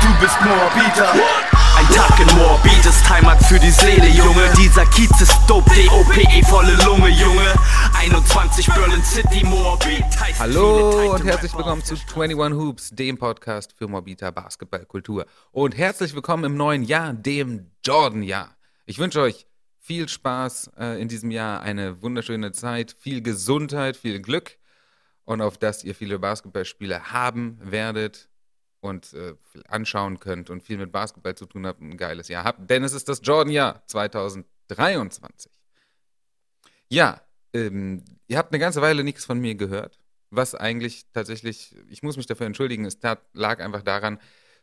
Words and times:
du 0.00 0.20
bist 0.20 0.36
Moabiter. 0.40 1.12
Ein 1.76 1.86
Tag 1.94 2.18
in 2.20 2.36
Moabit 2.36 2.84
ist 2.86 3.08
Heimat 3.08 3.42
für 3.44 3.58
die 3.58 3.70
Seele, 3.70 4.08
Junge. 4.08 4.50
Dieser 4.56 4.86
Kiez 4.86 5.20
ist 5.20 5.38
dope, 5.46 5.70
D-O-P-E, 5.74 6.42
volle 6.44 6.72
Lunge, 6.84 7.08
Junge. 7.08 7.54
21 7.98 8.66
Berlin 8.66 9.02
City, 9.04 9.44
Moabit 9.44 10.04
heißt 10.18 10.40
Hallo 10.40 11.12
und 11.12 11.24
herzlich 11.24 11.54
willkommen 11.54 11.84
zu 11.84 11.94
21 11.94 12.58
Hoops, 12.58 12.90
dem 12.90 13.18
Podcast 13.18 13.74
für 13.76 13.88
Moabiter 13.88 14.32
Basketballkultur. 14.32 15.26
Und 15.52 15.76
herzlich 15.76 16.14
willkommen 16.14 16.44
im 16.44 16.56
neuen 16.56 16.82
Jahr, 16.82 17.12
dem 17.12 17.70
Jordan-Jahr. 17.84 18.56
Ich 18.86 18.98
wünsche 18.98 19.20
euch 19.20 19.46
viel 19.78 20.08
Spaß 20.08 20.72
äh, 20.78 21.00
in 21.00 21.08
diesem 21.08 21.30
Jahr, 21.30 21.60
eine 21.60 22.02
wunderschöne 22.02 22.52
Zeit, 22.52 22.96
viel 22.98 23.22
Gesundheit, 23.22 23.96
viel 23.96 24.20
Glück 24.20 24.56
und 25.24 25.42
auf 25.42 25.58
dass 25.58 25.84
ihr 25.84 25.94
viele 25.94 26.18
Basketballspiele 26.18 27.12
haben 27.12 27.58
werdet 27.62 28.29
und 28.80 29.12
äh, 29.14 29.34
anschauen 29.68 30.20
könnt 30.20 30.50
und 30.50 30.62
viel 30.62 30.78
mit 30.78 30.92
Basketball 30.92 31.34
zu 31.34 31.46
tun 31.46 31.66
habt, 31.66 31.80
ein 31.80 31.96
geiles 31.96 32.28
Jahr 32.28 32.44
habt. 32.44 32.70
Denn 32.70 32.84
es 32.84 32.92
ist 32.92 33.08
das 33.08 33.20
Jordan-Jahr 33.22 33.82
2023. 33.86 35.52
Ja, 36.88 37.20
ähm, 37.52 38.04
ihr 38.26 38.38
habt 38.38 38.52
eine 38.52 38.60
ganze 38.60 38.82
Weile 38.82 39.04
nichts 39.04 39.24
von 39.24 39.38
mir 39.38 39.54
gehört, 39.54 39.98
was 40.30 40.54
eigentlich 40.54 41.06
tatsächlich, 41.12 41.76
ich 41.88 42.02
muss 42.02 42.16
mich 42.16 42.26
dafür 42.26 42.46
entschuldigen, 42.46 42.84
es 42.84 42.98
tat, 42.98 43.20
lag 43.32 43.60
einfach 43.60 43.82
daran, 43.82 44.18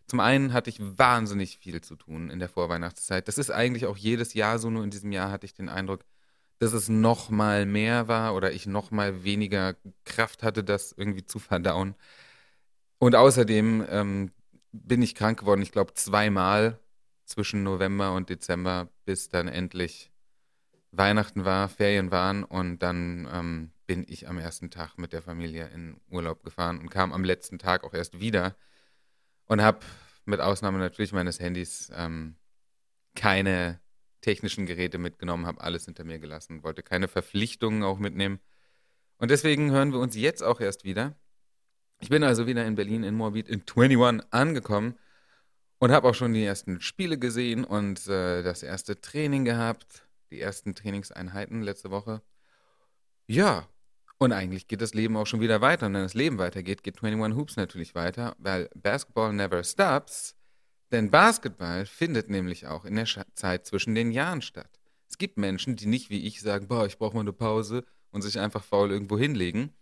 zum 0.07 0.21
einen 0.21 0.53
hatte 0.53 0.69
ich 0.69 0.79
wahnsinnig 0.79 1.57
viel 1.57 1.81
zu 1.81 1.95
tun 1.97 2.29
in 2.29 2.39
der 2.39 2.47
Vorweihnachtszeit. 2.47 3.27
Das 3.27 3.37
ist 3.37 3.51
eigentlich 3.51 3.85
auch 3.85 3.97
jedes 3.97 4.33
Jahr 4.33 4.57
so, 4.57 4.69
nur 4.69 4.83
in 4.83 4.89
diesem 4.89 5.11
Jahr 5.11 5.31
hatte 5.31 5.45
ich 5.45 5.53
den 5.53 5.67
Eindruck, 5.67 6.05
dass 6.59 6.73
es 6.73 6.87
noch 6.89 7.29
mal 7.29 7.65
mehr 7.65 8.07
war 8.07 8.33
oder 8.33 8.53
ich 8.53 8.65
noch 8.65 8.89
mal 8.89 9.23
weniger 9.23 9.75
Kraft 10.05 10.43
hatte, 10.43 10.63
das 10.63 10.93
irgendwie 10.93 11.25
zu 11.25 11.39
verdauen. 11.39 11.95
Und 12.99 13.15
außerdem 13.15 13.85
ähm, 13.89 14.31
bin 14.71 15.01
ich 15.01 15.15
krank 15.15 15.39
geworden, 15.39 15.61
ich 15.61 15.71
glaube 15.71 15.93
zweimal 15.93 16.79
zwischen 17.25 17.63
November 17.63 18.13
und 18.13 18.29
Dezember, 18.29 18.89
bis 19.05 19.29
dann 19.29 19.47
endlich 19.47 20.11
Weihnachten 20.91 21.45
war, 21.45 21.69
Ferien 21.69 22.11
waren 22.11 22.43
und 22.43 22.79
dann 22.79 23.27
ähm, 23.31 23.71
bin 23.85 24.05
ich 24.07 24.27
am 24.27 24.37
ersten 24.37 24.71
Tag 24.71 24.97
mit 24.97 25.13
der 25.13 25.21
Familie 25.21 25.67
in 25.67 25.99
Urlaub 26.09 26.43
gefahren 26.43 26.79
und 26.79 26.89
kam 26.89 27.13
am 27.13 27.23
letzten 27.23 27.59
Tag 27.59 27.83
auch 27.83 27.93
erst 27.93 28.19
wieder 28.19 28.55
und 29.45 29.61
habe 29.61 29.79
mit 30.25 30.39
Ausnahme 30.39 30.79
natürlich 30.79 31.13
meines 31.13 31.39
Handys 31.39 31.91
ähm, 31.95 32.35
keine 33.15 33.79
technischen 34.21 34.65
Geräte 34.65 34.97
mitgenommen, 34.97 35.45
habe 35.45 35.61
alles 35.61 35.85
hinter 35.85 36.03
mir 36.03 36.19
gelassen, 36.19 36.63
wollte 36.63 36.83
keine 36.83 37.07
Verpflichtungen 37.07 37.83
auch 37.83 37.99
mitnehmen. 37.99 38.39
Und 39.17 39.31
deswegen 39.31 39.71
hören 39.71 39.93
wir 39.93 39.99
uns 39.99 40.15
jetzt 40.15 40.43
auch 40.43 40.59
erst 40.59 40.83
wieder. 40.83 41.15
Ich 41.99 42.09
bin 42.09 42.23
also 42.23 42.47
wieder 42.47 42.65
in 42.65 42.75
Berlin 42.75 43.03
in 43.03 43.15
Moabit 43.15 43.49
in 43.49 43.61
21 43.61 44.27
angekommen 44.31 44.95
und 45.79 45.91
habe 45.91 46.07
auch 46.09 46.15
schon 46.15 46.33
die 46.33 46.43
ersten 46.43 46.79
Spiele 46.81 47.17
gesehen 47.17 47.63
und 47.63 48.07
äh, 48.07 48.43
das 48.43 48.63
erste 48.63 49.01
Training 49.01 49.45
gehabt, 49.45 50.03
die 50.31 50.39
ersten 50.39 50.75
Trainingseinheiten 50.75 51.61
letzte 51.61 51.91
Woche. 51.91 52.21
Ja, 53.25 53.67
und 54.19 54.31
eigentlich 54.31 54.67
geht 54.67 54.81
das 54.81 54.93
Leben 54.93 55.17
auch 55.17 55.27
schon 55.27 55.41
wieder 55.41 55.61
weiter. 55.61 55.87
Und 55.87 55.93
wenn 55.93 56.03
das 56.03 56.13
Leben 56.13 56.37
weitergeht, 56.37 56.83
geht 56.83 57.03
21 57.03 57.37
Hoops 57.37 57.55
natürlich 57.55 57.93
weiter, 57.93 58.35
weil 58.39 58.69
Basketball 58.75 59.33
never 59.33 59.63
stops. 59.63 60.35
Denn 60.91 61.11
Basketball 61.11 61.85
findet 61.85 62.29
nämlich 62.29 62.65
auch 62.67 62.85
in 62.85 62.95
der 62.95 63.05
Zeit 63.33 63.65
zwischen 63.65 63.93
den 63.93 64.11
Jahren 64.11 64.41
statt. 64.41 64.79
Es 65.09 65.17
gibt 65.17 65.37
Menschen, 65.37 65.75
die 65.75 65.85
nicht 65.85 66.09
wie 66.09 66.25
ich 66.25 66.41
sagen, 66.41 66.67
boah, 66.67 66.85
ich 66.85 66.97
brauche 66.97 67.15
mal 67.15 67.21
eine 67.21 67.33
Pause 67.33 67.83
und 68.11 68.21
sich 68.21 68.39
einfach 68.39 68.63
faul 68.63 68.91
irgendwo 68.91 69.17
hinlegen. 69.17 69.73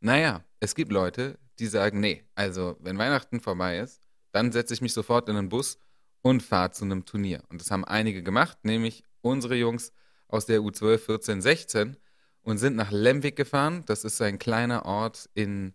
Naja, 0.00 0.44
es 0.60 0.74
gibt 0.74 0.92
Leute, 0.92 1.38
die 1.58 1.66
sagen, 1.66 2.00
nee, 2.00 2.24
also 2.34 2.76
wenn 2.80 2.98
Weihnachten 2.98 3.40
vorbei 3.40 3.78
ist, 3.78 4.00
dann 4.32 4.52
setze 4.52 4.74
ich 4.74 4.80
mich 4.80 4.92
sofort 4.92 5.28
in 5.28 5.36
einen 5.36 5.48
Bus 5.48 5.78
und 6.22 6.42
fahre 6.42 6.70
zu 6.70 6.84
einem 6.84 7.04
Turnier. 7.04 7.42
Und 7.48 7.60
das 7.60 7.70
haben 7.70 7.84
einige 7.84 8.22
gemacht, 8.22 8.58
nämlich 8.64 9.04
unsere 9.20 9.56
Jungs 9.56 9.92
aus 10.28 10.46
der 10.46 10.60
U12, 10.60 10.98
14, 10.98 11.42
16 11.42 11.96
und 12.42 12.58
sind 12.58 12.76
nach 12.76 12.90
Lemvik 12.90 13.36
gefahren. 13.36 13.84
Das 13.86 14.04
ist 14.04 14.20
ein 14.22 14.38
kleiner 14.38 14.84
Ort 14.86 15.28
in 15.34 15.74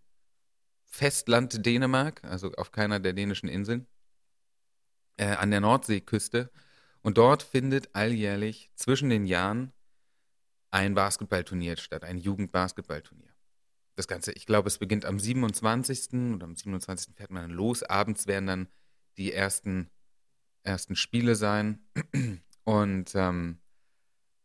Festland 0.83 1.65
Dänemark, 1.65 2.23
also 2.23 2.51
auf 2.53 2.71
keiner 2.71 2.99
der 2.99 3.13
dänischen 3.13 3.49
Inseln, 3.49 3.87
äh, 5.17 5.27
an 5.27 5.51
der 5.51 5.61
Nordseeküste. 5.61 6.49
Und 7.01 7.17
dort 7.17 7.43
findet 7.43 7.93
alljährlich 7.93 8.71
zwischen 8.75 9.09
den 9.09 9.25
Jahren 9.25 9.73
ein 10.71 10.95
Basketballturnier 10.95 11.77
statt, 11.77 12.03
ein 12.03 12.17
Jugendbasketballturnier. 12.17 13.26
Das 13.97 14.07
Ganze, 14.07 14.31
ich 14.31 14.45
glaube, 14.45 14.69
es 14.69 14.77
beginnt 14.77 15.03
am 15.03 15.19
27. 15.19 16.33
oder 16.33 16.45
am 16.45 16.55
27. 16.55 17.15
fährt 17.15 17.31
man 17.31 17.41
dann 17.41 17.51
los. 17.51 17.83
Abends 17.83 18.27
werden 18.27 18.47
dann 18.47 18.67
die 19.17 19.33
ersten, 19.33 19.89
ersten 20.63 20.95
Spiele 20.95 21.35
sein. 21.35 21.85
Und 22.63 23.13
ähm, 23.15 23.59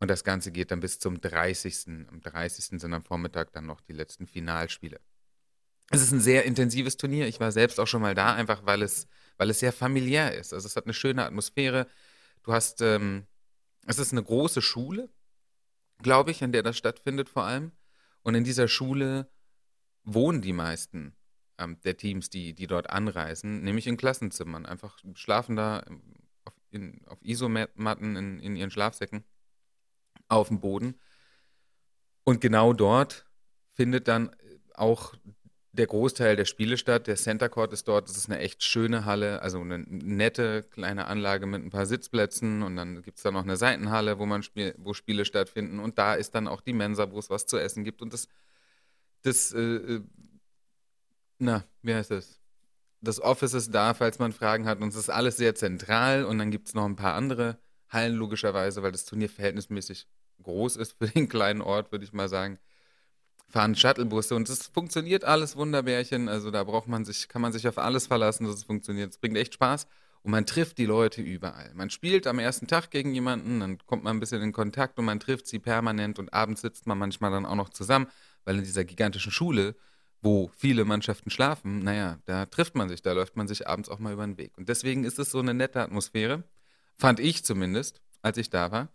und 0.02 0.08
das 0.08 0.24
Ganze 0.24 0.50
geht 0.50 0.72
dann 0.72 0.80
bis 0.80 0.98
zum 0.98 1.20
30. 1.20 2.08
Am 2.08 2.20
30. 2.20 2.80
sind 2.80 2.92
am 2.92 3.04
Vormittag 3.04 3.52
dann 3.52 3.66
noch 3.66 3.80
die 3.80 3.92
letzten 3.92 4.26
Finalspiele. 4.26 5.00
Es 5.92 6.02
ist 6.02 6.10
ein 6.10 6.18
sehr 6.18 6.44
intensives 6.44 6.96
Turnier. 6.96 7.28
Ich 7.28 7.38
war 7.38 7.52
selbst 7.52 7.78
auch 7.78 7.86
schon 7.86 8.02
mal 8.02 8.16
da, 8.16 8.34
einfach 8.34 8.66
weil 8.66 8.82
es, 8.82 9.06
weil 9.36 9.48
es 9.48 9.60
sehr 9.60 9.72
familiär 9.72 10.34
ist. 10.34 10.52
Also 10.52 10.66
es 10.66 10.74
hat 10.74 10.86
eine 10.86 10.92
schöne 10.92 11.24
Atmosphäre. 11.24 11.86
Du 12.42 12.52
hast, 12.52 12.80
ähm, 12.80 13.28
es 13.86 14.00
ist 14.00 14.10
eine 14.10 14.24
große 14.24 14.60
Schule, 14.60 15.08
glaube 15.98 16.32
ich, 16.32 16.42
in 16.42 16.50
der 16.50 16.64
das 16.64 16.76
stattfindet 16.76 17.28
vor 17.28 17.44
allem. 17.44 17.70
Und 18.22 18.34
in 18.34 18.42
dieser 18.42 18.66
Schule 18.66 19.30
wohnen 20.04 20.42
die 20.42 20.52
meisten 20.52 21.14
ähm, 21.58 21.78
der 21.84 21.96
Teams, 21.96 22.30
die, 22.30 22.54
die 22.54 22.66
dort 22.66 22.90
anreisen, 22.90 23.62
nämlich 23.62 23.86
in 23.86 23.96
Klassenzimmern. 23.96 24.66
Einfach 24.66 24.98
schlafen 25.14 25.56
da 25.56 25.84
auf, 26.44 26.54
in, 26.70 27.00
auf 27.06 27.18
Isomatten 27.22 28.16
in, 28.16 28.40
in 28.40 28.56
ihren 28.56 28.70
Schlafsäcken 28.70 29.24
auf 30.28 30.48
dem 30.48 30.60
Boden. 30.60 30.98
Und 32.24 32.40
genau 32.40 32.72
dort 32.72 33.26
findet 33.74 34.08
dann 34.08 34.34
auch 34.74 35.14
der 35.72 35.86
Großteil 35.86 36.36
der 36.36 36.44
Spiele 36.44 36.76
statt. 36.76 37.06
Der 37.06 37.16
Center 37.16 37.48
Court 37.48 37.72
ist 37.72 37.88
dort. 37.88 38.08
Das 38.08 38.16
ist 38.16 38.30
eine 38.30 38.38
echt 38.38 38.62
schöne 38.62 39.04
Halle, 39.04 39.40
also 39.42 39.60
eine 39.60 39.78
nette 39.78 40.62
kleine 40.62 41.06
Anlage 41.06 41.46
mit 41.46 41.62
ein 41.62 41.70
paar 41.70 41.86
Sitzplätzen. 41.86 42.62
Und 42.62 42.76
dann 42.76 43.02
gibt 43.02 43.16
es 43.16 43.22
da 43.22 43.30
noch 43.30 43.42
eine 43.42 43.56
Seitenhalle, 43.56 44.18
wo 44.18 44.26
man 44.26 44.42
Spiel, 44.42 44.74
wo 44.78 44.92
Spiele 44.92 45.24
stattfinden. 45.24 45.80
Und 45.80 45.98
da 45.98 46.14
ist 46.14 46.34
dann 46.34 46.46
auch 46.46 46.60
die 46.60 46.74
Mensa, 46.74 47.10
wo 47.10 47.18
es 47.18 47.30
was 47.30 47.46
zu 47.46 47.58
essen 47.58 47.84
gibt. 47.84 48.02
Und 48.02 48.12
das, 48.12 48.28
das, 49.22 49.52
äh, 49.52 49.58
äh 49.58 50.02
na, 51.38 51.64
wie 51.82 51.94
heißt 51.94 52.10
das? 52.10 52.40
Das 53.00 53.20
Office 53.20 53.54
ist 53.54 53.74
da, 53.74 53.94
falls 53.94 54.18
man 54.18 54.32
Fragen 54.32 54.66
hat. 54.66 54.80
Und 54.80 54.88
es 54.88 54.96
ist 54.96 55.10
alles 55.10 55.36
sehr 55.36 55.54
zentral. 55.54 56.24
Und 56.24 56.38
dann 56.38 56.50
gibt 56.50 56.68
es 56.68 56.74
noch 56.74 56.84
ein 56.84 56.96
paar 56.96 57.14
andere 57.14 57.58
Hallen, 57.88 58.14
logischerweise, 58.14 58.82
weil 58.82 58.92
das 58.92 59.04
Turnier 59.04 59.28
verhältnismäßig 59.28 60.06
groß 60.42 60.76
ist 60.76 60.96
für 60.98 61.08
den 61.08 61.28
kleinen 61.28 61.62
Ort, 61.62 61.92
würde 61.92 62.04
ich 62.04 62.12
mal 62.12 62.28
sagen, 62.28 62.58
fahren 63.48 63.74
Shuttlebusse 63.74 64.34
und 64.34 64.48
es 64.48 64.66
funktioniert 64.66 65.24
alles 65.24 65.56
wunderbärchen. 65.56 66.28
Also 66.28 66.50
da 66.50 66.64
braucht 66.64 66.88
man 66.88 67.04
sich, 67.04 67.28
kann 67.28 67.42
man 67.42 67.52
sich 67.52 67.68
auf 67.68 67.78
alles 67.78 68.06
verlassen, 68.06 68.44
dass 68.44 68.54
es 68.54 68.64
funktioniert. 68.64 69.10
Es 69.10 69.18
bringt 69.18 69.36
echt 69.36 69.54
Spaß 69.54 69.86
und 70.22 70.30
man 70.30 70.46
trifft 70.46 70.78
die 70.78 70.86
Leute 70.86 71.20
überall. 71.20 71.72
Man 71.74 71.90
spielt 71.90 72.26
am 72.26 72.38
ersten 72.38 72.66
Tag 72.66 72.90
gegen 72.90 73.12
jemanden, 73.12 73.60
dann 73.60 73.78
kommt 73.86 74.04
man 74.04 74.16
ein 74.16 74.20
bisschen 74.20 74.42
in 74.42 74.52
Kontakt 74.52 74.98
und 74.98 75.04
man 75.04 75.20
trifft 75.20 75.46
sie 75.46 75.58
permanent 75.58 76.18
und 76.18 76.32
abends 76.32 76.62
sitzt 76.62 76.86
man 76.86 76.98
manchmal 76.98 77.30
dann 77.30 77.44
auch 77.44 77.56
noch 77.56 77.68
zusammen, 77.68 78.06
weil 78.44 78.58
in 78.58 78.64
dieser 78.64 78.84
gigantischen 78.84 79.32
Schule, 79.32 79.76
wo 80.20 80.50
viele 80.56 80.84
Mannschaften 80.84 81.30
schlafen, 81.30 81.80
naja, 81.80 82.18
da 82.26 82.46
trifft 82.46 82.74
man 82.74 82.88
sich, 82.88 83.02
da 83.02 83.12
läuft 83.12 83.36
man 83.36 83.48
sich 83.48 83.66
abends 83.66 83.88
auch 83.88 83.98
mal 83.98 84.12
über 84.12 84.26
den 84.26 84.38
Weg. 84.38 84.56
Und 84.56 84.68
deswegen 84.68 85.04
ist 85.04 85.18
es 85.18 85.30
so 85.30 85.40
eine 85.40 85.54
nette 85.54 85.80
Atmosphäre, 85.80 86.44
fand 86.96 87.18
ich 87.18 87.44
zumindest, 87.44 88.00
als 88.22 88.38
ich 88.38 88.50
da 88.50 88.70
war. 88.70 88.92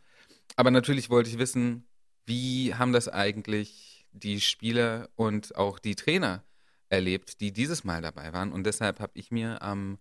Aber 0.56 0.72
natürlich 0.72 1.10
wollte 1.10 1.30
ich 1.30 1.38
wissen, 1.38 1.88
wie 2.26 2.76
haben 2.76 2.94
das 2.94 3.10
eigentlich 3.10 4.08
die 4.12 4.42
Spieler 4.42 5.10
und 5.16 5.56
auch 5.56 5.80
die 5.80 5.96
Trainer 5.96 6.44
erlebt, 6.90 7.42
die 7.42 7.52
dieses 7.52 7.84
Mal 7.84 8.02
dabei 8.02 8.34
waren. 8.34 8.52
Und 8.52 8.66
deshalb 8.66 9.00
habe 9.00 9.12
ich 9.16 9.32
mir 9.32 9.62
am, 9.62 10.00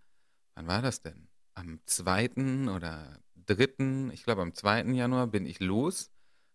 wann 0.54 0.66
war 0.66 0.82
das 0.82 1.02
denn? 1.02 1.28
Am 1.54 1.80
2. 1.86 2.68
oder 2.74 3.18
3., 3.46 4.12
ich 4.12 4.22
glaube 4.22 4.42
am 4.42 4.54
2. 4.54 4.82
Januar 4.92 5.26
bin 5.26 5.46
ich 5.46 5.60
los. 5.60 6.10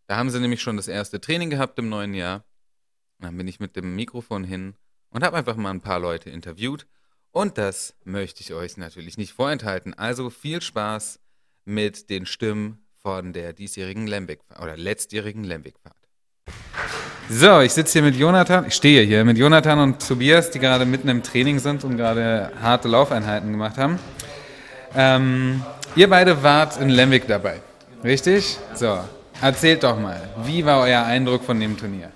Da 0.08 0.18
haben 0.18 0.30
sie 0.30 0.40
nämlich 0.40 0.62
schon 0.62 0.78
das 0.78 0.88
erste 0.88 1.22
Training 1.22 1.50
gehabt 1.50 1.80
im 1.80 1.90
neuen 1.90 2.14
Jahr. 2.14 2.46
Dann 3.22 3.38
bin 3.38 3.48
ich 3.48 3.60
mit 3.60 3.76
dem 3.76 3.96
Mikrofon 3.96 4.44
hin 4.44 4.74
und 5.12 5.24
habe 5.24 5.38
einfach 5.38 5.56
mal 5.56 5.70
ein 5.70 5.82
paar 5.82 6.00
Leute 6.00 6.30
interviewt. 6.30 6.88
Und 7.32 7.58
das 7.58 7.96
möchte 8.04 8.42
ich 8.42 8.54
euch 8.54 8.78
natürlich 8.78 9.18
nicht 9.18 9.34
vorenthalten. 9.34 9.94
Also 9.94 10.30
viel 10.30 10.62
Spaß 10.62 11.20
mit 11.64 12.10
den 12.10 12.26
Stimmen 12.26 12.80
von 13.02 13.32
der 13.32 13.54
diesjährigen 13.54 14.08
Lembeck 14.08 14.42
oder 14.62 14.76
letztjährigen 14.76 15.44
Lembeck-Fahrt. 15.44 15.96
So, 17.30 17.62
ich 17.62 17.72
sitze 17.72 17.94
hier 17.94 18.02
mit 18.02 18.16
Jonathan, 18.16 18.68
ich 18.68 18.74
stehe 18.74 19.04
hier 19.04 19.24
mit 19.24 19.38
Jonathan 19.38 19.80
und 19.80 20.06
Tobias, 20.06 20.52
die 20.52 20.60
gerade 20.60 20.86
mitten 20.86 21.08
im 21.08 21.24
Training 21.24 21.60
sind 21.60 21.84
und 21.84 21.96
gerade 21.96 22.52
harte 22.62 22.90
Laufeinheiten 22.90 23.52
gemacht 23.52 23.78
haben. 23.78 24.00
Ähm, 24.94 25.64
ihr 25.96 26.10
beide 26.10 26.44
wart 26.44 26.78
in 26.82 26.90
Lembeck 26.90 27.28
dabei, 27.28 27.62
richtig? 28.04 28.58
So, 28.74 29.00
erzählt 29.42 29.84
doch 29.84 29.98
mal, 29.98 30.22
wie 30.44 30.66
war 30.66 30.82
euer 30.82 31.04
Eindruck 31.04 31.44
von 31.44 31.60
dem 31.60 31.78
Turnier? 31.78 32.12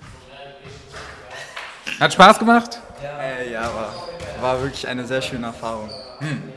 Hat 1.98 2.12
Spaß 2.12 2.38
gemacht? 2.38 2.78
Äh, 3.02 3.52
ja, 3.52 3.62
war, 3.62 3.94
war 4.40 4.62
wirklich 4.62 4.86
eine 4.86 5.06
sehr 5.06 5.22
schöne 5.22 5.46
Erfahrung. 5.46 5.88
Hm. 6.18 6.52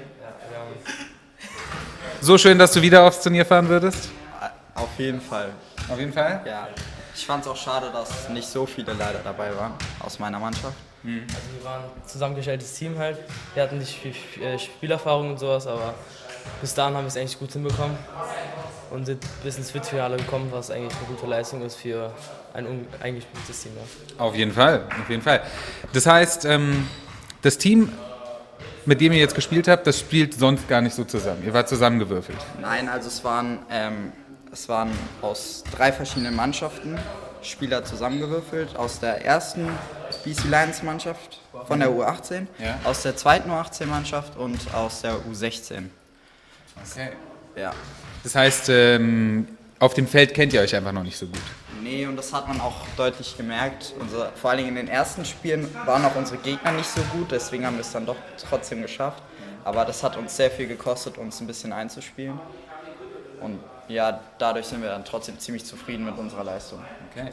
So 2.21 2.37
schön, 2.37 2.59
dass 2.59 2.73
du 2.73 2.81
wieder 2.81 3.03
aufs 3.03 3.21
Turnier 3.21 3.45
fahren 3.45 3.69
würdest? 3.69 4.09
Auf 4.75 4.89
jeden 4.97 5.21
Fall. 5.21 5.49
Auf 5.89 5.97
jeden 5.97 6.11
Fall? 6.11 6.41
Ja. 6.45 6.67
Ich 7.15 7.25
fand 7.25 7.43
es 7.43 7.49
auch 7.49 7.55
schade, 7.55 7.89
dass 7.91 8.27
nicht 8.29 8.47
so 8.47 8.65
viele 8.65 8.93
leider 8.93 9.19
dabei 9.19 9.55
waren 9.55 9.73
aus 9.99 10.19
meiner 10.19 10.39
Mannschaft. 10.39 10.75
Also 11.03 11.13
wir 11.57 11.63
waren 11.63 11.83
ein 11.83 12.07
zusammengestelltes 12.07 12.73
Team 12.73 12.97
halt. 12.97 13.17
Wir 13.53 13.63
hatten 13.63 13.77
nicht 13.77 13.97
viel 13.97 14.13
äh, 14.43 14.59
Spielerfahrung 14.59 15.31
und 15.31 15.37
sowas, 15.37 15.65
aber 15.67 15.93
bis 16.61 16.73
dahin 16.73 16.95
haben 16.95 17.03
wir 17.03 17.07
es 17.09 17.17
eigentlich 17.17 17.39
gut 17.39 17.51
hinbekommen 17.51 17.97
und 18.91 19.05
sind 19.05 19.23
bis 19.43 19.57
ins 19.57 19.71
Viertelfinale 19.71 20.17
gekommen, 20.17 20.49
was 20.51 20.71
eigentlich 20.71 20.93
eine 20.97 21.05
gute 21.15 21.27
Leistung 21.27 21.61
ist 21.61 21.75
für 21.75 22.11
ein 22.53 22.87
eingespieltes 23.01 23.63
Team. 23.63 23.71
Ja. 24.17 24.23
Auf 24.23 24.35
jeden 24.35 24.51
Fall, 24.51 24.83
auf 25.01 25.09
jeden 25.09 25.21
Fall. 25.21 25.41
Das 25.93 26.05
heißt, 26.05 26.45
ähm, 26.45 26.87
das 27.41 27.57
Team, 27.57 27.91
mit 28.85 28.99
dem 29.01 29.11
ihr 29.13 29.19
jetzt 29.19 29.35
gespielt 29.35 29.67
habt, 29.67 29.85
das 29.85 29.99
spielt 29.99 30.33
sonst 30.33 30.67
gar 30.67 30.81
nicht 30.81 30.95
so 30.95 31.03
zusammen. 31.03 31.43
Ihr 31.45 31.53
wart 31.53 31.69
zusammengewürfelt. 31.69 32.37
Nein, 32.59 32.89
also 32.89 33.07
es 33.07 33.23
waren, 33.23 33.59
ähm, 33.69 34.11
es 34.51 34.67
waren 34.67 34.89
aus 35.21 35.63
drei 35.75 35.91
verschiedenen 35.91 36.35
Mannschaften 36.35 36.97
Spieler 37.41 37.85
zusammengewürfelt. 37.85 38.75
Aus 38.75 38.99
der 38.99 39.23
ersten 39.23 39.69
BC 40.25 40.45
Lions 40.49 40.83
Mannschaft 40.83 41.39
von 41.67 41.79
der 41.79 41.89
U18, 41.89 42.47
Ja. 42.57 42.79
aus 42.83 43.03
der 43.03 43.15
zweiten 43.15 43.49
U18-Mannschaft 43.51 44.35
und 44.35 44.59
aus 44.73 45.01
der 45.01 45.13
U16. 45.31 45.83
Okay. 46.91 47.09
Ja. 47.55 47.73
Das 48.23 48.35
heißt, 48.35 48.69
ähm, 48.69 49.47
auf 49.79 49.93
dem 49.93 50.07
Feld 50.07 50.33
kennt 50.33 50.53
ihr 50.53 50.61
euch 50.61 50.75
einfach 50.75 50.91
noch 50.91 51.03
nicht 51.03 51.17
so 51.17 51.25
gut. 51.25 51.39
Nee, 51.81 52.05
und 52.05 52.17
das 52.17 52.33
hat 52.33 52.47
man 52.47 52.59
auch 52.59 52.85
deutlich 52.97 53.37
gemerkt. 53.37 53.93
Unser, 53.99 54.31
vor 54.33 54.49
allen 54.49 54.59
Dingen 54.59 54.69
in 54.77 54.85
den 54.85 54.87
ersten 54.87 55.23
Spielen 55.23 55.67
waren 55.85 56.03
auch 56.03 56.15
unsere 56.15 56.37
Gegner 56.37 56.71
nicht 56.73 56.89
so 56.89 57.01
gut, 57.13 57.31
deswegen 57.31 57.65
haben 57.65 57.75
wir 57.75 57.81
es 57.81 57.91
dann 57.91 58.05
doch 58.05 58.17
trotzdem 58.49 58.81
geschafft. 58.81 59.23
Aber 59.63 59.85
das 59.85 60.03
hat 60.03 60.17
uns 60.17 60.35
sehr 60.35 60.51
viel 60.51 60.67
gekostet, 60.67 61.17
uns 61.17 61.39
ein 61.39 61.47
bisschen 61.47 61.71
einzuspielen. 61.71 62.39
Und 63.41 63.59
ja, 63.87 64.19
dadurch 64.37 64.67
sind 64.67 64.81
wir 64.81 64.89
dann 64.89 65.05
trotzdem 65.05 65.39
ziemlich 65.39 65.65
zufrieden 65.65 66.05
mit 66.05 66.17
unserer 66.17 66.43
Leistung. 66.43 66.79
Okay. 67.11 67.29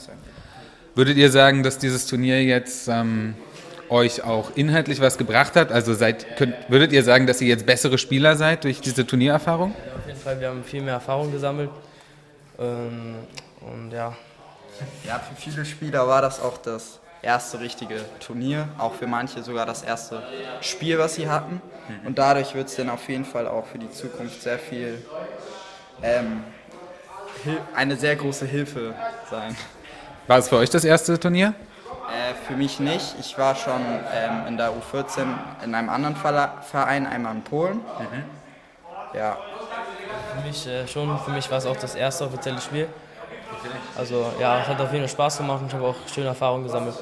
Würdet 0.95 1.17
ihr 1.17 1.31
sagen, 1.31 1.63
dass 1.63 1.79
dieses 1.79 2.07
Turnier 2.07 2.43
jetzt 2.43 2.89
ähm, 2.89 3.35
euch 3.91 4.23
auch 4.25 4.53
inhaltlich 4.57 5.01
was 5.01 5.19
gebracht 5.19 5.57
hat? 5.57 5.73
Also 5.73 5.95
seid, 5.95 6.37
könnt, 6.37 6.55
würdet 6.69 6.93
ihr 6.93 7.03
sagen, 7.05 7.27
dass 7.27 7.41
ihr 7.41 7.49
jetzt 7.49 7.67
bessere 7.67 7.99
Spieler 7.99 8.37
seid 8.37 8.65
durch 8.65 8.81
diese 8.81 9.07
Turniererfahrung? 9.07 9.75
Ja, 9.87 9.93
auf 9.95 10.07
jeden 10.07 10.19
Fall, 10.21 10.41
wir 10.41 10.49
haben 10.49 10.65
viel 10.65 10.83
mehr 10.83 10.95
Erfahrung 10.95 11.33
gesammelt. 11.33 11.71
Ähm, 12.59 13.17
und 13.61 13.91
ja, 13.93 14.17
Ja, 15.07 15.19
für 15.19 15.35
viele 15.41 15.65
Spieler 15.65 16.07
war 16.07 16.21
das 16.23 16.41
auch 16.41 16.59
das 16.59 17.01
erste 17.23 17.61
richtige 17.61 18.01
Turnier, 18.21 18.69
auch 18.79 18.95
für 18.95 19.07
manche 19.07 19.43
sogar 19.43 19.67
das 19.67 19.83
erste 19.83 20.23
Spiel, 20.61 20.99
was 20.99 21.15
sie 21.15 21.29
hatten. 21.29 21.61
Und 22.05 22.19
dadurch 22.19 22.55
wird 22.55 22.69
es 22.69 22.77
dann 22.77 22.91
auf 22.91 23.09
jeden 23.09 23.25
Fall 23.25 23.47
auch 23.47 23.67
für 23.67 23.79
die 23.79 23.91
Zukunft 23.91 24.43
sehr 24.43 24.59
viel, 24.59 25.03
ähm, 26.03 26.43
eine 27.75 27.97
sehr 27.97 28.17
große 28.17 28.45
Hilfe 28.47 28.95
sein. 29.31 29.57
War 30.27 30.39
es 30.39 30.49
für 30.49 30.57
euch 30.57 30.71
das 30.71 30.85
erste 30.85 31.19
Turnier? 31.19 31.55
Äh, 32.09 32.35
für 32.47 32.55
mich 32.55 32.81
nicht. 32.81 33.17
Ich 33.21 33.37
war 33.39 33.55
schon 33.55 33.81
ähm, 34.13 34.47
in 34.49 34.57
der 34.57 34.71
U14 34.71 35.27
in 35.65 35.75
einem 35.75 35.89
anderen 35.89 36.17
Verein, 36.17 37.07
einmal 37.07 37.35
in 37.35 37.43
Polen. 37.43 37.81
Ja, 39.15 39.37
für 40.37 40.47
mich 40.47 40.67
äh, 40.67 40.87
schon. 40.87 41.19
Für 41.21 41.31
mich 41.31 41.51
war 41.51 41.59
es 41.59 41.67
auch 41.67 41.77
das 41.77 41.95
erste 41.95 42.25
offizielle 42.25 42.61
Spiel. 42.61 42.89
Also 43.97 44.33
ja, 44.39 44.61
es 44.61 44.69
hat 44.69 44.81
auf 44.81 44.93
jeden 44.93 45.05
Fall 45.05 45.13
Spaß 45.13 45.39
gemacht 45.39 45.63
und 45.63 45.69
ich 45.69 45.75
habe 45.75 45.87
auch 45.87 45.97
schöne 46.13 46.29
Erfahrungen 46.29 46.65
gesammelt. 46.65 46.95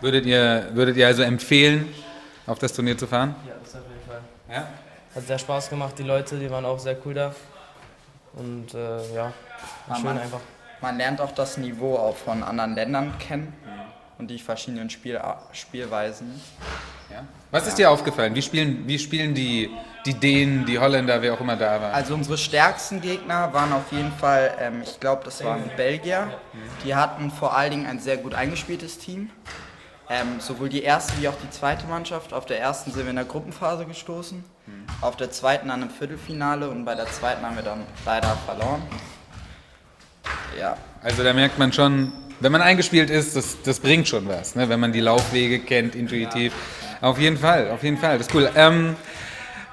Würdet 0.00 0.26
ihr, 0.26 0.68
würdet 0.72 0.96
ihr 0.96 1.06
also 1.06 1.22
empfehlen, 1.22 1.92
auf 2.46 2.58
das 2.58 2.72
Turnier 2.72 2.96
zu 2.96 3.06
fahren? 3.06 3.34
Ja, 3.46 3.54
das 3.62 3.74
auf 3.74 3.80
jeden 3.88 4.08
Fall. 4.08 4.20
Ja. 4.50 4.68
Hat 5.14 5.26
sehr 5.26 5.38
Spaß 5.38 5.70
gemacht, 5.70 5.94
die 5.98 6.02
Leute, 6.02 6.38
die 6.38 6.50
waren 6.50 6.64
auch 6.64 6.78
sehr 6.78 6.96
cool 7.04 7.14
da. 7.14 7.34
Und 8.34 8.74
äh, 8.74 9.14
ja, 9.14 9.32
war 9.86 9.96
schön 9.96 10.04
Mann. 10.04 10.18
einfach. 10.18 10.40
Man 10.80 10.96
lernt 10.98 11.20
auch 11.20 11.32
das 11.32 11.56
Niveau 11.56 11.96
auch 11.96 12.16
von 12.16 12.42
anderen 12.42 12.74
Ländern 12.74 13.18
kennen 13.18 13.52
und 14.18 14.28
die 14.28 14.38
verschiedenen 14.38 14.90
Spiel 14.90 15.20
Spielweisen. 15.52 16.40
Ja. 17.10 17.24
Was 17.50 17.66
ist 17.66 17.78
dir 17.78 17.90
aufgefallen? 17.90 18.34
Wie 18.34 18.42
spielen, 18.42 18.86
wie 18.86 18.98
spielen 18.98 19.34
die, 19.34 19.70
die 20.04 20.12
Dänen, 20.12 20.66
die 20.66 20.78
Holländer, 20.78 21.22
wer 21.22 21.32
auch 21.32 21.40
immer 21.40 21.56
da 21.56 21.80
war? 21.80 21.94
Also 21.94 22.12
unsere 22.12 22.36
stärksten 22.36 23.00
Gegner 23.00 23.50
waren 23.54 23.72
auf 23.72 23.90
jeden 23.92 24.12
Fall, 24.12 24.54
ähm, 24.60 24.82
ich 24.82 25.00
glaube, 25.00 25.24
das 25.24 25.42
waren 25.42 25.70
Belgier. 25.76 26.28
Die 26.84 26.94
hatten 26.94 27.30
vor 27.30 27.56
allen 27.56 27.70
Dingen 27.70 27.86
ein 27.86 27.98
sehr 27.98 28.18
gut 28.18 28.34
eingespieltes 28.34 28.98
Team. 28.98 29.30
Ähm, 30.10 30.40
sowohl 30.40 30.68
die 30.70 30.82
erste 30.82 31.20
wie 31.20 31.28
auch 31.28 31.36
die 31.42 31.50
zweite 31.50 31.86
Mannschaft. 31.86 32.32
Auf 32.32 32.46
der 32.46 32.60
ersten 32.60 32.90
sind 32.92 33.04
wir 33.04 33.10
in 33.10 33.16
der 33.16 33.26
Gruppenphase 33.26 33.84
gestoßen, 33.84 34.42
auf 35.02 35.16
der 35.16 35.30
zweiten 35.30 35.68
dann 35.68 35.82
im 35.82 35.90
Viertelfinale 35.90 36.68
und 36.70 36.84
bei 36.86 36.94
der 36.94 37.06
zweiten 37.06 37.44
haben 37.44 37.56
wir 37.56 37.62
dann 37.62 37.84
leider 38.06 38.36
verloren. 38.46 38.82
Ja, 40.58 40.76
Also 41.02 41.22
da 41.22 41.32
merkt 41.32 41.58
man 41.58 41.72
schon, 41.72 42.12
wenn 42.40 42.52
man 42.52 42.62
eingespielt 42.62 43.10
ist, 43.10 43.36
das, 43.36 43.56
das 43.62 43.80
bringt 43.80 44.08
schon 44.08 44.28
was, 44.28 44.54
ne? 44.54 44.68
wenn 44.68 44.80
man 44.80 44.92
die 44.92 45.00
Laufwege 45.00 45.58
kennt, 45.60 45.94
intuitiv. 45.94 46.52
Auf 47.00 47.18
jeden 47.18 47.38
Fall, 47.38 47.70
auf 47.70 47.82
jeden 47.82 47.98
Fall, 47.98 48.18
das 48.18 48.26
ist 48.28 48.34
cool. 48.34 48.50
Ähm, 48.54 48.96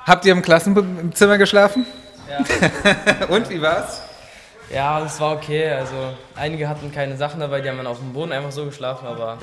habt 0.05 0.25
ihr 0.25 0.31
im 0.31 0.41
Klassenzimmer 0.41 1.37
geschlafen? 1.37 1.85
Ja. 2.29 3.27
Und, 3.27 3.49
wie 3.49 3.61
war's? 3.61 4.01
ja, 4.69 5.03
es 5.05 5.19
war 5.19 5.35
okay. 5.35 5.71
Also 5.71 6.13
einige 6.35 6.67
hatten 6.67 6.91
keine 6.91 7.17
Sachen 7.17 7.39
dabei, 7.39 7.61
die 7.61 7.69
haben 7.69 7.77
dann 7.77 7.87
auf 7.87 7.99
dem 7.99 8.13
Boden 8.13 8.31
einfach 8.31 8.51
so 8.51 8.65
geschlafen, 8.65 9.07
aber 9.07 9.37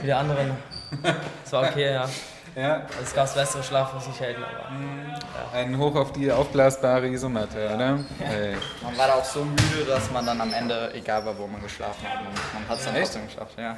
für 0.00 0.06
die 0.06 0.12
anderen, 0.12 0.50
es 1.44 1.52
war 1.52 1.68
okay, 1.68 1.92
ja. 1.92 2.08
Ja, 2.56 2.86
es 3.02 3.14
gab 3.14 3.32
bessere 3.34 3.62
Schlafmöglichkeiten, 3.62 4.42
aber 4.42 5.52
ein 5.52 5.78
Hoch 5.78 5.94
auf 5.94 6.12
die 6.12 6.30
aufblasbare 6.30 7.08
Isomatte, 7.08 7.72
oder? 7.74 7.98
Ey. 8.20 8.56
man 8.82 8.96
war 8.98 9.06
da 9.08 9.14
auch 9.14 9.24
so 9.24 9.44
müde, 9.44 9.84
dass 9.86 10.10
man 10.10 10.26
dann 10.26 10.40
am 10.40 10.52
Ende, 10.52 10.92
egal 10.94 11.24
war, 11.24 11.38
wo 11.38 11.46
man 11.46 11.62
geschlafen 11.62 12.02
hat, 12.08 12.20
man, 12.24 12.68
hat 12.68 12.78
es 12.78 12.84
dann 12.84 12.94
Echt? 12.96 13.04
trotzdem 13.04 13.26
geschafft. 13.26 13.58
Ja. 13.58 13.76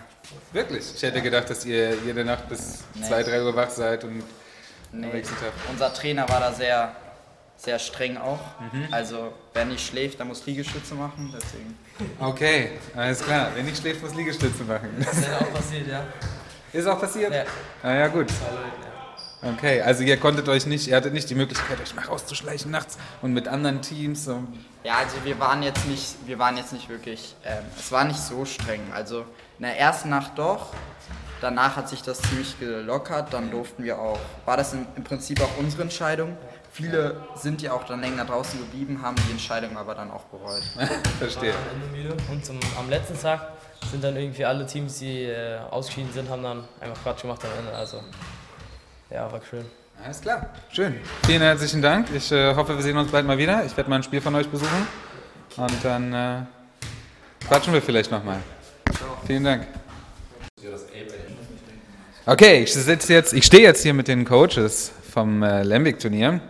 Wirklich? 0.52 0.94
Ich 0.94 1.02
hätte 1.02 1.20
gedacht, 1.20 1.50
dass 1.50 1.64
ihr 1.64 1.94
jede 2.05 2.25
Nacht 2.25 2.49
bis 2.49 2.84
2, 3.06 3.22
3 3.22 3.43
Uhr 3.43 3.55
wach 3.55 3.70
seid 3.70 4.05
und 4.05 4.22
am 4.93 5.00
Nee. 5.00 5.06
nächsten 5.06 5.37
Tag. 5.37 5.52
Unser 5.70 5.93
Trainer 5.94 6.28
war 6.28 6.40
da 6.40 6.52
sehr, 6.52 6.93
sehr 7.56 7.78
streng 7.78 8.17
auch. 8.17 8.40
Mhm. 8.72 8.88
Also 8.90 9.32
wer 9.55 9.64
nicht 9.64 9.86
schläft, 9.86 10.19
der 10.19 10.27
muss 10.27 10.44
Liegestütze 10.46 10.94
machen. 10.94 11.32
Deswegen. 11.36 11.79
Okay, 12.19 12.72
alles 12.96 13.22
klar. 13.22 13.48
Wenn 13.55 13.67
nicht 13.67 13.79
schläft, 13.81 14.03
muss 14.03 14.15
Liegestütze 14.15 14.65
machen. 14.65 14.89
das 14.98 15.19
ist 15.19 15.29
auch 15.32 15.53
passiert, 15.53 15.86
ja. 15.86 16.03
Ist 16.72 16.86
auch 16.86 17.00
passiert? 17.00 17.32
Ja. 17.32 17.44
Ah 17.82 17.94
ja, 17.94 18.08
gut. 18.08 18.31
Ja. 18.31 19.50
Okay, 19.53 19.81
also 19.81 20.03
ihr 20.03 20.19
konntet 20.19 20.48
euch 20.50 20.67
nicht, 20.67 20.89
ihr 20.89 20.96
hattet 20.96 21.15
nicht 21.15 21.31
die 21.31 21.34
Möglichkeit, 21.34 21.81
euch 21.81 21.94
mal 21.94 22.05
rauszuschleichen 22.05 22.70
nachts 22.70 22.98
und 23.22 23.32
mit 23.32 23.48
anderen 23.48 23.81
Teams. 23.81 24.24
So. 24.27 24.44
Ja, 24.84 24.98
also 24.98 25.17
wir 25.24 25.41
waren 25.41 25.62
jetzt 25.62 25.86
nicht, 25.86 26.17
wir 26.27 26.39
waren 26.39 26.58
jetzt 26.58 26.74
nicht 26.74 26.91
wirklich, 26.91 27.34
ähm, 27.44 27.65
es 27.79 27.91
war 27.91 28.05
nicht 28.05 28.20
so 28.20 28.44
streng. 28.44 28.82
Also 28.94 29.20
in 29.58 29.65
der 29.65 29.79
ersten 29.79 30.10
Nacht 30.10 30.32
doch. 30.36 30.74
Danach 31.41 31.77
hat 31.77 31.89
sich 31.89 32.03
das 32.03 32.20
ziemlich 32.20 32.60
gelockert. 32.60 33.32
Dann 33.32 33.50
durften 33.50 33.82
wir 33.82 33.98
auch, 33.98 34.19
war 34.44 34.58
das 34.58 34.74
im, 34.74 34.86
im 34.94 35.05
Prinzip 35.05 35.41
auch 35.41 35.56
unsere 35.58 35.82
Entscheidung. 35.82 36.36
Viele 36.70 37.17
sind 37.34 37.62
ja 37.62 37.72
auch 37.72 37.84
dann 37.84 38.00
länger 38.00 38.27
draußen 38.27 38.60
geblieben, 38.60 39.00
haben 39.03 39.17
die 39.27 39.32
Entscheidung 39.32 39.77
aber 39.77 39.94
dann 39.94 40.10
auch 40.10 40.24
bereut. 40.24 40.62
Verstehe. 41.19 41.55
Und 42.31 42.44
zum, 42.44 42.60
am 42.79 42.91
letzten 42.91 43.19
Tag 43.20 43.41
sind 43.91 44.05
dann 44.05 44.17
irgendwie 44.17 44.44
alle 44.44 44.67
Teams, 44.67 44.99
die 44.99 45.25
äh, 45.25 45.58
ausgeschieden 45.70 46.13
sind, 46.13 46.29
haben 46.29 46.43
dann 46.43 46.65
einfach 46.81 47.03
Quatsch 47.03 47.22
gemacht 47.22 47.41
am 47.44 47.58
Ende. 47.58 47.72
Also 47.77 48.03
ja, 49.10 49.31
war 49.31 49.41
schön. 49.49 49.65
Alles 50.05 50.20
klar. 50.20 50.49
Schön. 50.70 50.96
Vielen 51.27 51.43
herzlichen 51.43 51.82
Dank. 51.82 52.08
Ich 52.15 52.32
äh, 52.32 52.55
hoffe, 52.55 52.75
wir 52.75 52.82
sehen 52.82 52.96
uns 52.96 53.10
bald 53.10 53.27
mal 53.27 53.37
wieder. 53.37 53.65
Ich 53.65 53.77
werde 53.77 53.91
mal 53.91 53.96
ein 53.96 54.03
Spiel 54.03 54.20
von 54.20 54.34
euch 54.34 54.49
besuchen. 54.49 54.87
Und 55.56 55.84
dann 55.84 56.13
äh, 56.13 56.43
quatschen 57.46 57.75
wir 57.75 57.82
vielleicht 57.82 58.10
nochmal. 58.10 58.39
Vielen 59.27 59.44
Dank. 59.44 59.67
Okay, 62.27 62.63
ich 62.63 62.72
sitze 62.72 63.13
jetzt, 63.13 63.32
ich 63.32 63.44
stehe 63.44 63.63
jetzt 63.63 63.82
hier 63.82 63.93
mit 63.93 64.06
den 64.06 64.25
Coaches 64.25 64.93
vom 65.13 65.43
äh, 65.43 65.63
Lemvik-Turnier. 65.63 66.41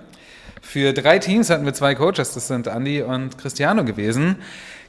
Für 0.60 0.92
drei 0.92 1.18
Teams 1.18 1.48
hatten 1.48 1.64
wir 1.64 1.72
zwei 1.72 1.94
Coaches, 1.94 2.34
das 2.34 2.46
sind 2.48 2.68
Andi 2.68 3.02
und 3.02 3.38
Cristiano 3.38 3.84
gewesen. 3.84 4.36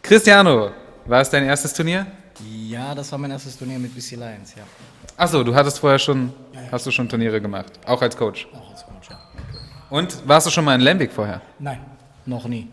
Cristiano, 0.03 0.71
war 1.05 1.21
es 1.21 1.29
dein 1.29 1.45
erstes 1.45 1.73
Turnier? 1.73 2.05
Ja, 2.49 2.95
das 2.95 3.11
war 3.11 3.19
mein 3.19 3.31
erstes 3.31 3.57
Turnier 3.57 3.79
mit 3.79 3.93
BC 3.93 4.11
Lions, 4.11 4.55
ja. 4.55 4.63
Achso, 5.17 5.43
du 5.43 5.53
hattest 5.53 5.79
vorher 5.79 5.99
schon, 5.99 6.31
hast 6.71 6.85
du 6.85 6.91
schon 6.91 7.07
Turniere 7.09 7.41
gemacht, 7.41 7.71
auch 7.85 8.01
als 8.01 8.15
Coach. 8.15 8.47
Auch 8.53 8.71
als 8.71 8.85
Coach, 8.85 9.09
ja. 9.09 9.19
Und 9.89 10.27
warst 10.27 10.47
du 10.47 10.51
schon 10.51 10.65
mal 10.65 10.75
in 10.75 10.81
Lemvik 10.81 11.11
vorher? 11.11 11.41
Nein, 11.59 11.79
noch 12.25 12.47
nie. 12.47 12.67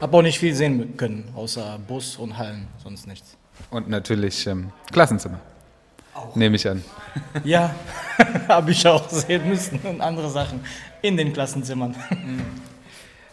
Hab 0.00 0.12
auch 0.14 0.22
nicht 0.22 0.38
viel 0.38 0.54
sehen 0.54 0.96
können, 0.96 1.30
außer 1.34 1.78
Bus 1.86 2.16
und 2.16 2.36
Hallen, 2.36 2.66
sonst 2.82 3.06
nichts. 3.06 3.36
Und 3.70 3.88
natürlich 3.88 4.46
ähm, 4.46 4.70
Klassenzimmer. 4.92 5.40
Nehme 6.34 6.56
ich 6.56 6.68
an. 6.68 6.82
Ja, 7.44 7.74
habe 8.48 8.70
ich 8.70 8.86
auch 8.86 9.08
sehen 9.08 9.48
müssen 9.48 9.78
und 9.80 10.00
andere 10.00 10.30
Sachen 10.30 10.60
in 11.02 11.16
den 11.16 11.32
Klassenzimmern. 11.32 11.94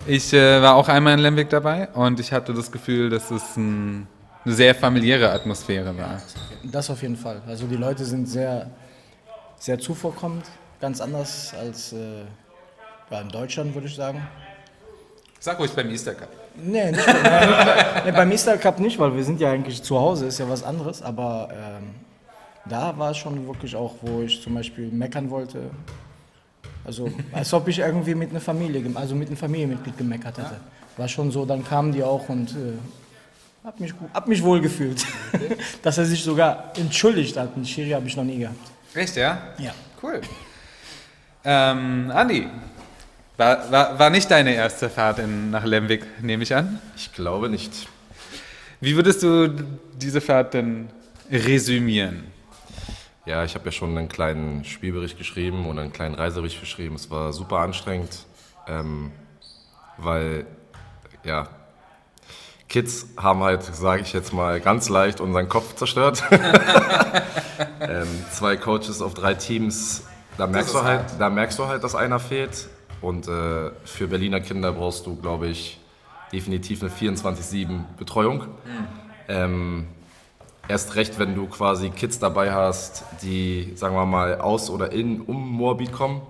Ich 0.08 0.32
äh, 0.34 0.62
war 0.62 0.75
auch 0.75 0.88
einmal 0.88 1.15
in 1.15 1.20
Lemvik 1.20 1.50
dabei 1.50 1.88
und 1.89 2.20
ich 2.20 2.32
hatte 2.32 2.53
das 2.53 2.72
Gefühl, 2.72 3.10
dass 3.10 3.32
es 3.32 3.58
ein, 3.58 4.05
eine 4.46 4.54
sehr 4.54 4.75
familiäre 4.75 5.32
Atmosphäre 5.32 5.98
war. 5.98 6.22
Das 6.64 6.90
auf 6.90 7.02
jeden 7.02 7.16
Fall. 7.16 7.42
Also 7.48 7.66
die 7.66 7.75
Leute 7.75 8.06
sind 8.06 8.28
sehr, 8.28 8.70
sehr 9.58 9.80
zuvorkommend, 9.80 10.46
ganz 10.80 11.02
anders 11.02 11.54
als 11.60 11.94
äh, 11.94 12.22
ja, 13.10 13.22
in 13.22 13.30
Deutschland, 13.30 13.74
würde 13.74 13.88
ich 13.88 13.96
sagen. 13.96 14.25
Sag 15.40 15.60
ruhig 15.60 15.72
beim 15.72 15.90
Easter 15.90 16.14
Cup. 16.14 16.30
Nee, 16.56 16.92
nicht, 16.92 17.06
nee, 18.06 18.12
beim 18.12 18.32
Easter 18.32 18.58
Cup 18.58 18.80
nicht, 18.80 18.98
weil 18.98 19.16
wir 19.16 19.24
sind 19.24 19.40
ja 19.40 19.52
eigentlich 19.52 19.84
zu 19.84 20.00
Hause, 20.00 20.28
ist 20.28 20.40
ja 20.40 20.50
was 20.50 20.64
anderes. 20.64 21.02
Aber 21.02 21.50
ähm, 21.52 21.90
da 22.68 22.98
war 22.98 23.12
es 23.12 23.18
schon 23.18 23.46
wirklich 23.48 23.75
auch, 23.75 23.94
wo 24.02 24.22
ich 24.22 24.42
zum 24.42 24.56
Beispiel 24.56 24.90
meckern 24.90 25.30
wollte. 25.30 25.70
Also 26.84 27.12
als 27.32 27.52
ob 27.54 27.68
ich 27.68 27.80
irgendwie 27.80 28.16
mit 28.16 28.30
einer 28.30 28.40
Familie, 28.40 28.84
also 28.96 29.16
mit 29.16 29.28
einem 29.28 29.38
Familienmitglied 29.38 29.98
gemeckert 29.98 30.38
hätte. 30.38 30.60
War 30.98 31.08
schon 31.08 31.32
so, 31.32 31.46
dann 31.46 31.64
kamen 31.64 31.92
die 31.92 32.04
auch 32.04 32.30
und 32.30 32.52
äh, 32.52 32.78
hab 33.65 33.79
mich, 33.79 33.93
hab 34.13 34.27
mich 34.27 34.43
wohl 34.43 34.62
gefühlt. 34.62 35.05
Dass 35.81 35.98
er 35.98 36.05
sich 36.05 36.24
sogar 36.24 36.72
entschuldigt 36.77 37.36
hat. 37.36 37.55
Einen 37.55 37.65
Schiri 37.65 37.89
habe 37.89 38.07
ich 38.07 38.15
noch 38.15 38.24
nie 38.24 38.39
gehabt. 38.39 38.60
Echt, 38.93 39.15
ja? 39.15 39.39
Ja. 39.57 39.74
Cool. 40.01 40.22
Ähm, 41.43 42.12
Andi, 42.13 42.48
war, 43.38 43.72
war, 43.72 44.00
war 44.00 44.10
nicht 44.10 44.29
deine 44.29 44.53
erste 44.53 44.89
Fahrt 44.89 45.19
in, 45.19 45.50
nach 45.50 45.65
Lemwig, 45.65 46.05
nehme 46.22 46.43
ich 46.43 46.55
an. 46.55 46.79
Ich 46.95 47.12
glaube 47.12 47.50
nicht. 47.50 47.88
Wie 48.79 48.95
würdest 48.95 49.24
du 49.24 49.48
diese 49.98 50.22
Fahrt 50.22 50.53
denn 50.53 50.89
resümieren? 51.31 52.25
Ja, 53.25 53.43
ich 53.43 53.55
habe 53.55 53.65
ja 53.65 53.72
schon 53.72 53.98
einen 53.98 54.07
kleinen 54.07 54.63
Spielbericht 54.63 55.17
geschrieben 55.17 55.65
und 55.65 55.79
einen 55.79 55.91
kleinen 55.91 56.13
Reisebericht 56.13 56.60
geschrieben. 56.60 56.95
Es 56.95 57.10
war 57.10 57.34
super 57.34 57.57
anstrengend, 57.57 58.25
ähm, 58.67 59.12
weil, 59.98 60.45
ja, 61.24 61.50
Kids 62.67 63.07
haben 63.17 63.43
halt, 63.43 63.63
sage 63.63 64.01
ich 64.01 64.13
jetzt 64.13 64.34
mal, 64.34 64.60
ganz 64.60 64.89
leicht 64.89 65.22
unseren 65.22 65.48
Kopf 65.50 65.75
zerstört. 65.75 66.24
ähm, 67.79 68.07
zwei 68.31 68.57
Coaches 68.57 69.01
auf 69.01 69.13
drei 69.13 69.36
Teams, 69.36 70.03
da 70.38 70.48
merkst, 70.48 70.74
du 70.74 70.84
halt, 70.84 71.03
da 71.19 71.29
merkst 71.29 71.60
du 71.60 71.67
halt, 71.67 71.84
dass 71.84 71.95
einer 71.95 72.19
fehlt. 72.19 72.67
Und 73.01 73.27
äh, 73.27 73.72
für 73.84 74.07
Berliner 74.07 74.41
Kinder 74.41 74.72
brauchst 74.72 75.05
du, 75.05 75.15
glaube 75.15 75.48
ich, 75.48 75.79
definitiv 76.34 76.81
eine 76.81 76.91
24-7 76.91 77.81
Betreuung. 77.98 78.45
Ähm, 79.27 79.88
Erst 80.67 80.95
recht, 80.95 81.19
wenn 81.19 81.36
du 81.36 81.45
quasi 81.45 81.89
Kids 81.91 82.17
dabei 82.17 82.51
hast, 82.51 83.03
die, 83.22 83.74
sagen 83.75 83.95
wir 83.95 84.05
mal, 84.05 84.39
aus 84.39 84.69
oder 84.72 84.91
in, 84.91 85.22
um 85.22 85.51
Moabit 85.51 85.91
kommen. 85.91 86.22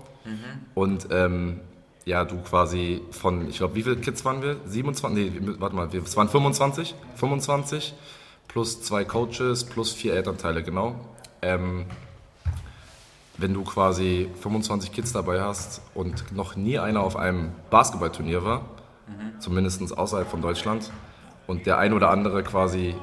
Und 0.74 1.08
ähm, 1.12 1.62
ja, 2.06 2.24
du 2.24 2.38
quasi 2.38 3.02
von, 3.12 3.50
ich 3.50 3.58
glaube, 3.58 3.76
wie 3.76 3.84
viele 3.84 3.98
Kids 3.98 4.24
waren 4.24 4.42
wir? 4.42 4.58
27? 4.66 5.42
Nee, 5.42 5.56
warte 5.60 5.76
mal, 5.76 5.90
es 5.94 6.16
waren 6.16 6.30
25. 6.30 6.96
25 7.16 7.94
plus 8.48 8.82
zwei 8.82 9.04
Coaches 9.04 9.66
plus 9.66 9.92
vier 9.92 10.14
Elternteile, 10.14 10.64
genau. 10.64 10.96
Ähm, 11.42 11.86
wenn 13.38 13.54
du 13.54 13.64
quasi 13.64 14.30
25 14.40 14.92
Kids 14.92 15.12
dabei 15.12 15.42
hast 15.42 15.82
und 15.94 16.32
noch 16.32 16.56
nie 16.56 16.80
einer 16.80 17.02
auf 17.02 17.18
einem 17.18 17.52
Basketballturnier 17.70 18.46
war, 18.46 18.62
zumindest 19.40 19.98
außerhalb 19.98 20.30
von 20.30 20.42
Deutschland, 20.42 20.92
und 21.48 21.66
der 21.66 21.78
ein 21.78 21.94
oder 21.94 22.10
andere 22.10 22.44
quasi 22.44 22.96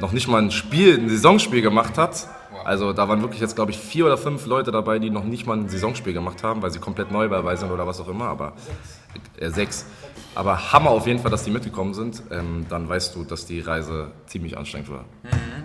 noch 0.00 0.12
nicht 0.12 0.28
mal 0.28 0.42
ein 0.42 0.50
Spiel, 0.50 0.98
ein 0.98 1.08
Saisonspiel 1.08 1.62
gemacht 1.62 1.96
hat. 1.96 2.28
Also 2.64 2.92
da 2.92 3.08
waren 3.08 3.20
wirklich 3.22 3.40
jetzt, 3.40 3.54
glaube 3.56 3.70
ich, 3.70 3.78
vier 3.78 4.06
oder 4.06 4.18
fünf 4.18 4.46
Leute 4.46 4.70
dabei, 4.70 4.98
die 4.98 5.10
noch 5.10 5.24
nicht 5.24 5.46
mal 5.46 5.56
ein 5.56 5.68
Saisonspiel 5.68 6.12
gemacht 6.12 6.42
haben, 6.42 6.62
weil 6.62 6.70
sie 6.70 6.78
komplett 6.78 7.10
neu 7.10 7.28
dabei 7.28 7.56
sind 7.56 7.70
oder 7.70 7.86
was 7.86 8.00
auch 8.00 8.08
immer, 8.08 8.26
aber 8.26 8.52
äh, 9.38 9.50
sechs. 9.50 9.86
Aber 10.34 10.72
Hammer 10.72 10.90
auf 10.90 11.06
jeden 11.06 11.18
Fall, 11.18 11.30
dass 11.30 11.44
die 11.44 11.50
mitgekommen 11.50 11.94
sind. 11.94 12.22
Ähm, 12.30 12.66
dann 12.68 12.88
weißt 12.88 13.14
du, 13.14 13.24
dass 13.24 13.46
die 13.46 13.60
Reise 13.60 14.12
ziemlich 14.26 14.56
anstrengend 14.56 14.90
war. 14.90 15.04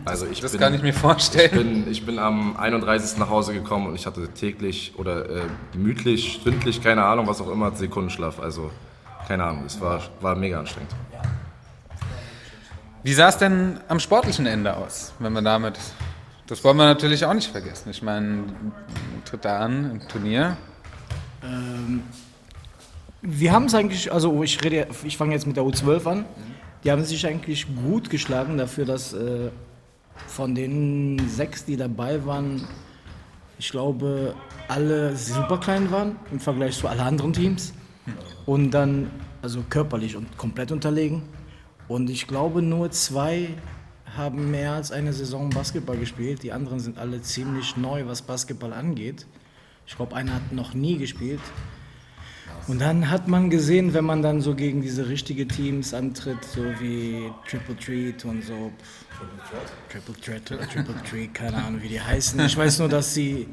Also 0.06 0.25
ich 0.25 0.42
Das 0.42 0.52
bin, 0.52 0.62
kann 0.62 0.74
ich 0.74 0.82
mir 0.82 0.90
ich 0.90 0.96
vorstellen. 0.96 1.52
bin, 1.52 1.92
ich 1.92 2.06
bin 2.06 2.18
am 2.20 2.58
31. 2.58 3.18
nach 3.20 3.30
Hause 3.30 3.54
gekommen 3.54 3.88
und 3.88 3.96
ich 3.96 4.06
hatte 4.06 4.28
täglich 4.30 4.94
oder 4.98 5.30
äh, 5.30 5.42
gemütlich, 5.74 6.40
stündlich, 6.42 6.82
keine 6.82 7.04
Ahnung, 7.04 7.28
was 7.28 7.40
auch 7.42 7.52
immer, 7.52 7.72
Sekundenschlaf. 7.75 8.40
Also 8.40 8.72
keine 9.28 9.44
Ahnung, 9.46 9.63
es 9.66 9.80
war, 9.80 10.02
war 10.22 10.36
mega 10.36 10.60
anstrengend. 10.60 10.92
Wie 13.04 13.13
sah 13.13 13.30
es 13.30 13.38
denn 13.38 13.80
am 13.90 14.00
sportlichen 14.00 14.46
Ende 14.46 14.75
aus, 14.75 15.13
wenn 15.20 15.34
wir 15.34 15.42
damit. 15.42 15.78
Das 16.48 16.64
wollen 16.64 16.78
wir 16.78 16.86
natürlich 16.86 17.26
auch 17.26 17.34
nicht 17.34 17.52
vergessen. 17.52 17.90
Ich 17.90 18.02
meine, 18.02 18.44
tritt 19.26 19.46
da 19.46 19.60
an 19.60 19.92
im 19.92 20.08
Turnier. 20.08 20.58
Wir 23.22 23.54
haben 23.54 23.66
es 23.66 23.74
eigentlich, 23.74 24.12
also 24.12 24.44
ich 24.44 24.62
rede, 24.64 24.88
ich 25.04 25.16
fange 25.16 25.34
jetzt 25.34 25.48
mit 25.48 25.56
der 25.56 25.64
U12 25.64 26.06
an. 26.06 26.26
Die 26.84 26.92
haben 26.92 27.04
sich 27.06 27.26
eigentlich 27.26 27.66
gut 27.76 28.10
geschlagen 28.10 28.58
dafür, 28.58 28.86
dass 28.86 29.14
äh, 29.14 29.50
von 30.28 30.54
den 30.54 31.30
sechs, 31.30 31.64
die 31.64 31.78
dabei 31.78 32.26
waren, 32.26 32.68
ich 33.58 33.72
glaube, 33.72 34.36
alle 34.68 35.16
super 35.16 35.58
klein 35.58 35.90
waren 35.92 36.18
im 36.32 36.40
Vergleich 36.42 36.78
zu 36.78 36.88
allen 36.88 37.00
anderen 37.00 37.32
Teams. 37.32 37.74
Und 38.46 38.72
dann, 38.72 39.10
also 39.42 39.64
körperlich 39.70 40.18
und 40.18 40.38
komplett 40.38 40.74
unterlegen. 40.74 41.24
Und 41.88 42.10
ich 42.10 42.28
glaube, 42.28 42.62
nur 42.62 42.92
zwei 42.92 43.50
haben 44.15 44.51
mehr 44.51 44.74
als 44.74 44.91
eine 44.91 45.13
Saison 45.13 45.50
Basketball 45.50 45.98
gespielt. 45.98 46.43
Die 46.43 46.51
anderen 46.51 46.79
sind 46.79 46.98
alle 46.98 47.22
ziemlich 47.22 47.77
neu, 47.77 48.05
was 48.05 48.22
Basketball 48.22 48.74
angeht. 48.74 49.25
Ich 49.88 49.96
glaube, 49.96 50.15
einer 50.15 50.36
hat 50.36 50.51
noch 50.51 50.74
nie 50.74 50.98
gespielt. 50.98 51.41
Und 52.67 52.79
dann 52.79 53.10
hat 53.10 53.27
man 53.27 53.50
gesehen, 53.50 53.93
wenn 53.93 54.05
man 54.05 54.22
dann 54.22 54.39
so 54.39 54.55
gegen 54.55 54.82
diese 54.82 55.10
richtigen 55.10 55.50
Teams 55.50 55.93
antritt, 55.93 56.43
so 56.46 56.63
wie 56.79 57.29
Triple 57.50 57.75
Treat 57.75 58.24
und 58.24 58.43
so. 58.43 58.72
Triple 59.89 60.15
Threat 60.22 60.51
oder 60.51 60.67
Triple 60.70 60.96
Treat, 61.10 61.34
keine 61.34 61.58
Ahnung, 61.58 61.82
wie 61.82 61.89
die 61.89 62.01
heißen. 62.01 62.39
Ich 62.46 62.58
weiß 62.58 62.79
nur, 62.79 62.89
dass 62.89 63.13
sie, 63.13 63.48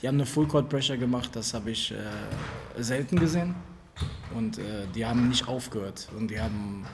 die 0.00 0.08
haben 0.08 0.16
eine 0.16 0.26
Full 0.26 0.46
Court 0.46 0.68
Pressure 0.68 0.96
gemacht, 0.96 1.30
das 1.34 1.54
habe 1.54 1.70
ich 1.70 1.92
äh, 1.92 2.82
selten 2.82 3.18
gesehen. 3.18 3.54
Und 4.34 4.58
äh, 4.58 4.86
die 4.94 5.04
haben 5.04 5.28
nicht 5.28 5.46
aufgehört. 5.48 6.08
Und 6.16 6.30
die 6.30 6.40
haben, 6.40 6.86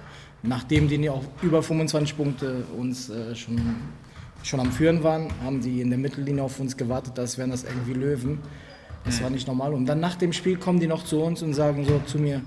nachdem 0.42 0.88
die 0.88 1.08
auch 1.10 1.24
über 1.42 1.62
25 1.62 2.16
Punkte 2.16 2.64
uns 2.76 3.08
äh, 3.10 3.34
schon, 3.34 3.76
schon 4.42 4.60
am 4.60 4.70
Führen 4.72 5.02
waren, 5.02 5.28
haben 5.44 5.60
die 5.60 5.80
in 5.80 5.90
der 5.90 5.98
Mittellinie 5.98 6.42
auf 6.42 6.58
uns 6.60 6.76
gewartet, 6.76 7.18
als 7.18 7.38
wären 7.38 7.50
das 7.50 7.64
irgendwie 7.64 7.94
Löwen. 7.94 8.38
Das 9.04 9.22
war 9.22 9.30
nicht 9.30 9.46
normal. 9.48 9.72
Und 9.74 9.86
dann 9.86 10.00
nach 10.00 10.16
dem 10.16 10.32
Spiel 10.32 10.56
kommen 10.58 10.80
die 10.80 10.86
noch 10.86 11.04
zu 11.04 11.22
uns 11.22 11.42
und 11.42 11.54
sagen 11.54 11.84
so 11.84 12.00
zu 12.06 12.18
mir, 12.18 12.42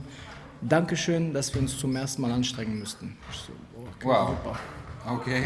Dankeschön, 0.61 1.33
dass 1.33 1.51
wir 1.55 1.61
uns 1.61 1.77
zum 1.77 1.95
ersten 1.95 2.21
Mal 2.21 2.31
anstrengen 2.31 2.77
müssten. 2.77 3.17
So, 3.31 3.51
oh, 3.75 3.81
okay, 3.81 4.07
Wow. 4.07 4.29
super. 4.29 4.59
Okay. 5.11 5.41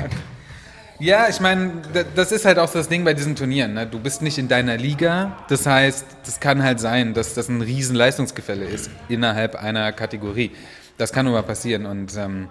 Ja, 1.00 1.28
ich 1.30 1.40
meine, 1.40 1.72
da- 1.94 2.04
das 2.04 2.32
ist 2.34 2.44
halt 2.46 2.60
auch 2.60 2.70
das 2.70 2.90
Ding 2.90 3.06
bei 3.06 3.14
diesen 3.14 3.36
Turnieren. 3.36 3.74
Ne? 3.74 3.88
Du 3.88 4.00
bist 4.00 4.22
nicht 4.22 4.38
in 4.38 4.48
deiner 4.50 4.76
Liga. 4.78 5.38
Das 5.48 5.66
heißt, 5.66 6.06
das 6.26 6.40
kann 6.42 6.64
halt 6.64 6.80
sein, 6.82 7.14
dass 7.14 7.34
das 7.34 7.48
ein 7.48 7.62
riesen 7.62 7.96
Leistungsgefälle 7.96 8.66
ist 8.66 8.90
innerhalb 9.08 9.56
einer 9.56 9.92
Kategorie. 9.94 10.52
Das 10.98 11.12
kann 11.12 11.26
nur 11.26 11.34
mal 11.34 11.44
passieren. 11.44 11.86
Und 11.86 12.16
ähm, 12.16 12.50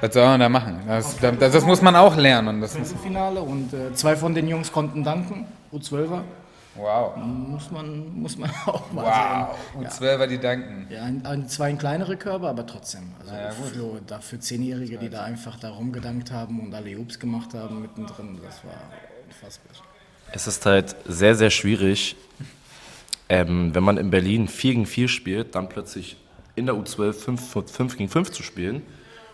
was 0.00 0.12
soll 0.12 0.24
man 0.24 0.40
da 0.40 0.48
machen? 0.48 0.82
Das, 0.86 1.16
das, 1.18 1.38
das 1.38 1.64
muss 1.64 1.80
man 1.80 1.96
auch 1.96 2.16
lernen. 2.16 2.48
Und 2.48 2.60
das 2.60 2.76
Finale 3.02 3.40
und 3.40 3.72
äh, 3.72 3.94
zwei 3.94 4.16
von 4.16 4.34
den 4.34 4.48
Jungs 4.48 4.70
konnten 4.70 5.02
danken, 5.02 5.46
U12er. 5.72 6.22
wow. 6.74 7.16
Muss 7.16 7.70
man, 7.70 8.20
muss 8.20 8.36
man 8.36 8.50
auch 8.66 8.92
mal 8.92 9.04
sehen. 9.04 9.46
Wow. 9.48 9.80
Und 9.80 9.90
Zwölfer, 9.90 10.26
die 10.26 10.38
danken. 10.38 10.86
Ja, 10.90 11.04
ein, 11.04 11.24
ein, 11.24 11.48
zwei 11.48 11.70
in 11.70 11.78
kleinere 11.78 12.16
Körbe, 12.16 12.48
aber 12.48 12.66
trotzdem. 12.66 13.12
Also 13.20 13.34
ja, 13.34 13.50
für, 13.50 14.00
da 14.06 14.18
für 14.20 14.38
Zehnjährige, 14.38 14.98
die 14.98 15.08
da 15.08 15.22
einfach 15.22 15.58
da 15.58 15.70
rumgedankt 15.70 16.30
haben 16.30 16.60
und 16.60 16.74
alle 16.74 16.98
Ups 16.98 17.18
gemacht 17.18 17.54
haben 17.54 17.80
mittendrin, 17.80 18.38
das 18.44 18.62
war 18.64 18.74
unfassbar. 19.26 19.72
Es 20.32 20.46
ist 20.46 20.66
halt 20.66 20.94
sehr, 21.06 21.34
sehr 21.34 21.50
schwierig, 21.50 22.16
ähm, 23.28 23.74
wenn 23.74 23.82
man 23.82 23.96
in 23.96 24.10
Berlin 24.10 24.46
4 24.48 24.72
gegen 24.72 24.86
4 24.86 25.08
spielt, 25.08 25.54
dann 25.54 25.68
plötzlich 25.68 26.16
in 26.56 26.66
der 26.66 26.74
U12 26.74 27.12
5, 27.12 27.70
5 27.70 27.96
gegen 27.96 28.08
5 28.08 28.32
zu 28.32 28.42
spielen. 28.42 28.82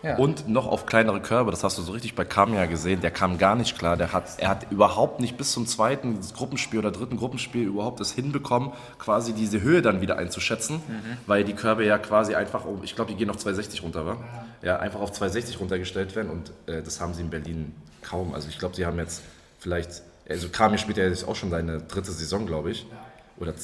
Ja. 0.02 0.16
Und 0.16 0.48
noch 0.48 0.66
auf 0.66 0.84
kleinere 0.84 1.20
Körbe, 1.20 1.52
das 1.52 1.62
hast 1.62 1.78
du 1.78 1.82
so 1.82 1.92
richtig 1.92 2.16
bei 2.16 2.24
Kamia 2.24 2.66
gesehen, 2.66 3.00
der 3.00 3.12
kam 3.12 3.38
gar 3.38 3.54
nicht 3.54 3.78
klar. 3.78 3.96
Der 3.96 4.12
hat, 4.12 4.24
er 4.38 4.48
hat 4.48 4.72
überhaupt 4.72 5.20
nicht 5.20 5.36
bis 5.36 5.52
zum 5.52 5.64
zweiten 5.66 6.18
Gruppenspiel 6.34 6.80
oder 6.80 6.90
dritten 6.90 7.16
Gruppenspiel 7.16 7.68
überhaupt 7.68 8.00
es 8.00 8.10
hinbekommen, 8.10 8.72
quasi 8.98 9.32
diese 9.32 9.60
Höhe 9.60 9.80
dann 9.80 10.00
wieder 10.00 10.18
einzuschätzen, 10.18 10.80
weil 11.28 11.44
die 11.44 11.52
Körbe 11.52 11.84
ja 11.84 11.98
quasi 11.98 12.34
einfach, 12.34 12.64
ich 12.82 12.96
glaube, 12.96 13.12
die 13.12 13.16
gehen 13.16 13.30
auf 13.30 13.36
260 13.36 13.84
runter, 13.84 14.04
wa? 14.04 14.16
Ja, 14.60 14.80
einfach 14.80 15.00
auf 15.00 15.12
260 15.12 15.60
runtergestellt 15.60 16.16
werden 16.16 16.30
und 16.30 16.50
äh, 16.66 16.82
das 16.82 17.00
haben 17.00 17.14
sie 17.14 17.22
in 17.22 17.30
Berlin 17.30 17.72
kaum. 18.02 18.34
Also 18.34 18.48
ich 18.48 18.58
glaube, 18.58 18.74
sie 18.74 18.84
haben 18.84 18.98
jetzt 18.98 19.22
vielleicht, 19.60 20.02
also 20.28 20.48
Kamia 20.48 20.78
spielt 20.78 20.96
ja 20.96 21.04
jetzt 21.04 21.26
auch 21.28 21.36
schon 21.36 21.50
seine 21.50 21.78
dritte 21.78 22.10
Saison, 22.10 22.46
glaube 22.46 22.72
ich, 22.72 22.86
oder 23.38 23.54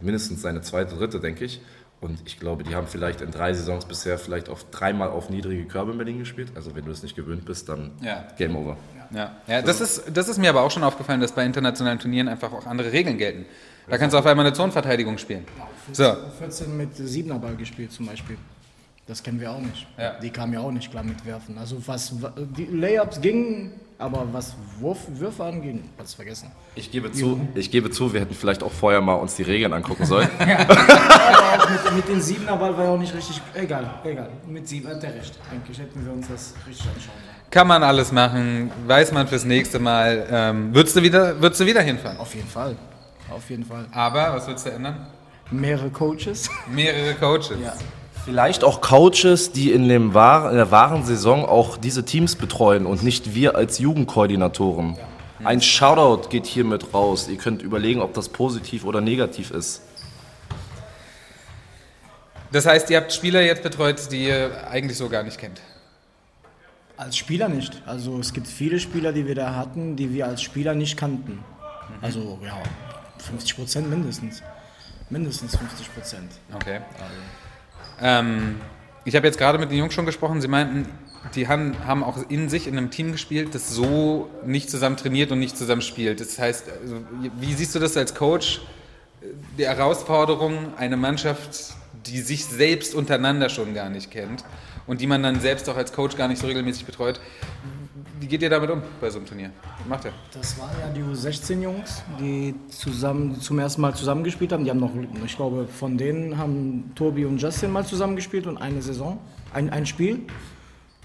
mindestens 0.00 0.42
seine 0.42 0.60
zweite, 0.60 0.94
dritte, 0.96 1.20
denke 1.20 1.44
ich. 1.44 1.60
Und 2.00 2.20
ich 2.26 2.38
glaube, 2.38 2.62
die 2.62 2.74
haben 2.74 2.86
vielleicht 2.86 3.20
in 3.22 3.30
drei 3.30 3.54
Saisons 3.54 3.86
bisher 3.86 4.18
vielleicht 4.18 4.48
auf 4.48 4.70
dreimal 4.70 5.08
auf 5.08 5.30
niedrige 5.30 5.64
Körbe 5.64 5.92
in 5.92 5.98
Berlin 5.98 6.18
gespielt. 6.18 6.52
Also 6.54 6.74
wenn 6.76 6.84
du 6.84 6.90
es 6.90 7.02
nicht 7.02 7.16
gewöhnt 7.16 7.44
bist, 7.46 7.68
dann 7.68 7.92
Ja. 8.02 8.26
Game 8.36 8.54
Over. 8.54 8.76
Ja, 9.12 9.32
ja 9.46 9.62
das, 9.62 9.80
ist, 9.80 10.04
das 10.12 10.28
ist 10.28 10.38
mir 10.38 10.50
aber 10.50 10.62
auch 10.62 10.70
schon 10.70 10.84
aufgefallen, 10.84 11.20
dass 11.20 11.32
bei 11.32 11.44
internationalen 11.44 11.98
Turnieren 11.98 12.28
einfach 12.28 12.52
auch 12.52 12.66
andere 12.66 12.92
Regeln 12.92 13.16
gelten. 13.18 13.46
Da 13.88 13.98
kannst 13.98 14.14
du 14.14 14.18
auf 14.18 14.26
einmal 14.26 14.44
eine 14.44 14.54
Zonenverteidigung 14.54 15.16
spielen. 15.16 15.44
So, 15.92 16.16
14 16.38 16.76
mit 16.76 16.96
Siebener 16.96 17.38
Ball 17.38 17.54
gespielt 17.54 17.92
zum 17.92 18.06
Beispiel. 18.06 18.36
Das 19.06 19.22
kennen 19.22 19.40
wir 19.40 19.52
auch 19.52 19.60
nicht. 19.60 19.86
Ja. 19.96 20.18
Die 20.18 20.30
kamen 20.30 20.52
ja 20.52 20.60
auch 20.60 20.72
nicht 20.72 20.90
klar 20.90 21.04
mit 21.04 21.24
Werfen. 21.24 21.56
Also 21.56 21.76
was, 21.86 22.12
die 22.56 22.64
Layups 22.64 23.20
gingen 23.20 23.72
aber 23.98 24.26
was 24.32 24.54
Wurf, 24.78 24.98
Würfe 25.08 25.44
angeht, 25.44 25.82
hat's 25.98 26.14
vergessen. 26.14 26.50
Ich 26.74 26.90
gebe, 26.90 27.10
zu, 27.12 27.40
ich 27.54 27.70
gebe 27.70 27.90
zu, 27.90 28.12
wir 28.12 28.20
hätten 28.20 28.34
vielleicht 28.34 28.62
auch 28.62 28.72
vorher 28.72 29.00
mal 29.00 29.14
uns 29.14 29.36
die 29.36 29.42
Regeln 29.42 29.72
angucken 29.72 30.04
sollen. 30.04 30.28
Aber 30.38 31.62
auch 31.62 31.70
mit, 31.70 31.96
mit 31.96 32.08
dem 32.08 32.20
Siebener-Ball 32.20 32.76
war 32.76 32.84
ja 32.84 32.90
auch 32.90 32.98
nicht 32.98 33.14
richtig. 33.14 33.40
Egal, 33.54 33.88
egal. 34.04 34.28
Mit 34.46 34.68
sieben 34.68 34.88
hat 34.88 35.02
er 35.02 35.14
recht. 35.14 35.38
Eigentlich 35.50 35.78
hätten 35.78 36.04
wir 36.04 36.12
uns 36.12 36.28
das 36.28 36.54
richtig 36.66 36.86
anschauen 36.86 37.04
sollen. 37.04 37.50
Kann 37.50 37.68
man 37.68 37.82
alles 37.82 38.12
machen, 38.12 38.70
weiß 38.86 39.12
man 39.12 39.28
fürs 39.28 39.44
nächste 39.44 39.78
Mal. 39.78 40.26
Ähm, 40.30 40.74
würdest, 40.74 40.96
du 40.96 41.02
wieder, 41.02 41.40
würdest 41.40 41.60
du 41.60 41.66
wieder 41.66 41.80
hinfahren? 41.80 42.18
Auf 42.18 42.34
jeden 42.34 42.48
Fall. 42.48 42.76
Auf 43.30 43.48
jeden 43.48 43.64
Fall. 43.64 43.86
Aber, 43.92 44.34
was 44.34 44.46
würdest 44.46 44.66
du 44.66 44.70
ändern? 44.70 45.06
Mehrere 45.50 45.90
Coaches. 45.90 46.50
Mehrere 46.70 47.14
Coaches. 47.14 47.56
Ja. 47.62 47.72
Vielleicht 48.26 48.64
auch 48.64 48.80
Coaches, 48.80 49.52
die 49.52 49.70
in, 49.70 49.88
dem 49.88 50.12
wahr, 50.12 50.50
in 50.50 50.56
der 50.56 50.72
wahren 50.72 51.04
Saison 51.04 51.46
auch 51.46 51.76
diese 51.76 52.04
Teams 52.04 52.34
betreuen 52.34 52.84
und 52.84 53.04
nicht 53.04 53.36
wir 53.36 53.54
als 53.54 53.78
Jugendkoordinatoren. 53.78 54.96
Ein 55.44 55.60
Shoutout 55.60 56.28
geht 56.28 56.44
hiermit 56.44 56.92
raus. 56.92 57.28
Ihr 57.28 57.36
könnt 57.36 57.62
überlegen, 57.62 58.00
ob 58.00 58.14
das 58.14 58.28
positiv 58.28 58.84
oder 58.84 59.00
negativ 59.00 59.52
ist. 59.52 59.82
Das 62.50 62.66
heißt, 62.66 62.90
ihr 62.90 62.96
habt 62.96 63.12
Spieler 63.12 63.42
jetzt 63.42 63.62
betreut, 63.62 64.10
die 64.10 64.24
ihr 64.24 64.68
eigentlich 64.68 64.98
so 64.98 65.08
gar 65.08 65.22
nicht 65.22 65.38
kennt. 65.38 65.60
Als 66.96 67.16
Spieler 67.16 67.48
nicht. 67.48 67.80
Also 67.86 68.18
es 68.18 68.32
gibt 68.32 68.48
viele 68.48 68.80
Spieler, 68.80 69.12
die 69.12 69.28
wir 69.28 69.36
da 69.36 69.54
hatten, 69.54 69.94
die 69.94 70.12
wir 70.12 70.26
als 70.26 70.42
Spieler 70.42 70.74
nicht 70.74 70.96
kannten. 70.96 71.44
Also 72.02 72.40
ja, 72.44 72.60
50 73.18 73.54
Prozent 73.54 73.88
mindestens. 73.88 74.42
Mindestens 75.10 75.56
50 75.56 75.94
Prozent. 75.94 76.32
Okay. 76.52 76.80
Ähm, 78.00 78.56
ich 79.04 79.14
habe 79.14 79.26
jetzt 79.26 79.38
gerade 79.38 79.58
mit 79.58 79.70
den 79.70 79.78
Jungs 79.78 79.94
schon 79.94 80.06
gesprochen. 80.06 80.40
Sie 80.40 80.48
meinten, 80.48 80.86
die 81.34 81.48
haben, 81.48 81.74
haben 81.86 82.02
auch 82.02 82.18
in 82.28 82.48
sich 82.48 82.66
in 82.66 82.76
einem 82.76 82.90
Team 82.90 83.12
gespielt, 83.12 83.54
das 83.54 83.70
so 83.70 84.30
nicht 84.44 84.70
zusammen 84.70 84.96
trainiert 84.96 85.32
und 85.32 85.38
nicht 85.38 85.56
zusammen 85.56 85.82
spielt. 85.82 86.20
Das 86.20 86.38
heißt, 86.38 86.64
also, 86.82 86.96
wie 87.38 87.54
siehst 87.54 87.74
du 87.74 87.78
das 87.78 87.96
als 87.96 88.14
Coach? 88.14 88.60
Die 89.58 89.66
Herausforderung, 89.66 90.74
eine 90.76 90.96
Mannschaft, 90.96 91.74
die 92.06 92.20
sich 92.20 92.44
selbst 92.44 92.94
untereinander 92.94 93.48
schon 93.48 93.74
gar 93.74 93.88
nicht 93.88 94.10
kennt 94.10 94.44
und 94.86 95.00
die 95.00 95.06
man 95.06 95.22
dann 95.22 95.40
selbst 95.40 95.68
auch 95.68 95.76
als 95.76 95.92
Coach 95.92 96.16
gar 96.16 96.28
nicht 96.28 96.40
so 96.40 96.46
regelmäßig 96.46 96.84
betreut. 96.84 97.20
Wie 98.18 98.26
geht 98.26 98.40
ihr 98.40 98.48
damit 98.48 98.70
um 98.70 98.82
bei 98.98 99.10
so 99.10 99.18
einem 99.18 99.26
Turnier? 99.26 99.50
Was 99.78 99.88
macht 99.88 100.04
ihr? 100.06 100.12
Das 100.32 100.58
waren 100.58 100.70
ja 100.80 100.88
die 100.88 101.02
U16-Jungs, 101.02 102.02
die 102.18 102.54
zusammen 102.68 103.34
die 103.34 103.40
zum 103.40 103.58
ersten 103.58 103.82
Mal 103.82 103.94
zusammengespielt 103.94 104.52
haben. 104.52 104.64
Die 104.64 104.70
haben 104.70 104.80
noch, 104.80 104.92
ich 105.24 105.36
glaube, 105.36 105.68
von 105.68 105.98
denen 105.98 106.38
haben 106.38 106.92
Tobi 106.94 107.26
und 107.26 107.40
Justin 107.40 107.72
mal 107.72 107.84
zusammengespielt 107.84 108.46
und 108.46 108.56
eine 108.56 108.80
Saison, 108.80 109.18
ein, 109.52 109.68
ein 109.68 109.84
Spiel. 109.84 110.20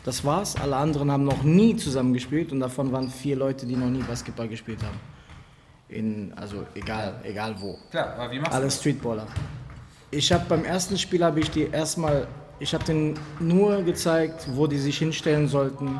Das 0.05 0.23
war's. 0.23 0.55
Alle 0.55 0.77
anderen 0.77 1.11
haben 1.11 1.25
noch 1.25 1.43
nie 1.43 1.75
zusammengespielt 1.75 2.53
und 2.53 2.61
davon 2.61 2.93
waren 2.93 3.09
vier 3.09 3.35
Leute, 3.35 3.65
die 3.65 3.75
noch 3.75 3.89
nie 3.89 4.03
Basketball 4.03 4.47
gespielt 4.47 4.81
haben. 4.81 4.99
In, 5.89 6.33
also 6.37 6.65
egal, 6.75 7.19
egal 7.23 7.55
wo. 7.59 7.77
Klar, 7.91 8.15
aber 8.17 8.31
wie 8.31 8.39
machst 8.39 8.53
Alle 8.53 8.71
Streetballer. 8.71 9.27
Ich 10.11 10.31
habe 10.31 10.45
beim 10.47 10.63
ersten 10.63 10.97
Spiel 10.97 11.23
habe 11.25 11.41
ich 11.41 11.51
die 11.51 11.63
erstmal, 11.63 12.27
ich 12.59 12.73
habe 12.73 12.85
denen 12.85 13.19
nur 13.41 13.83
gezeigt, 13.83 14.47
wo 14.53 14.65
die 14.65 14.77
sich 14.77 14.97
hinstellen 14.97 15.49
sollten 15.49 15.99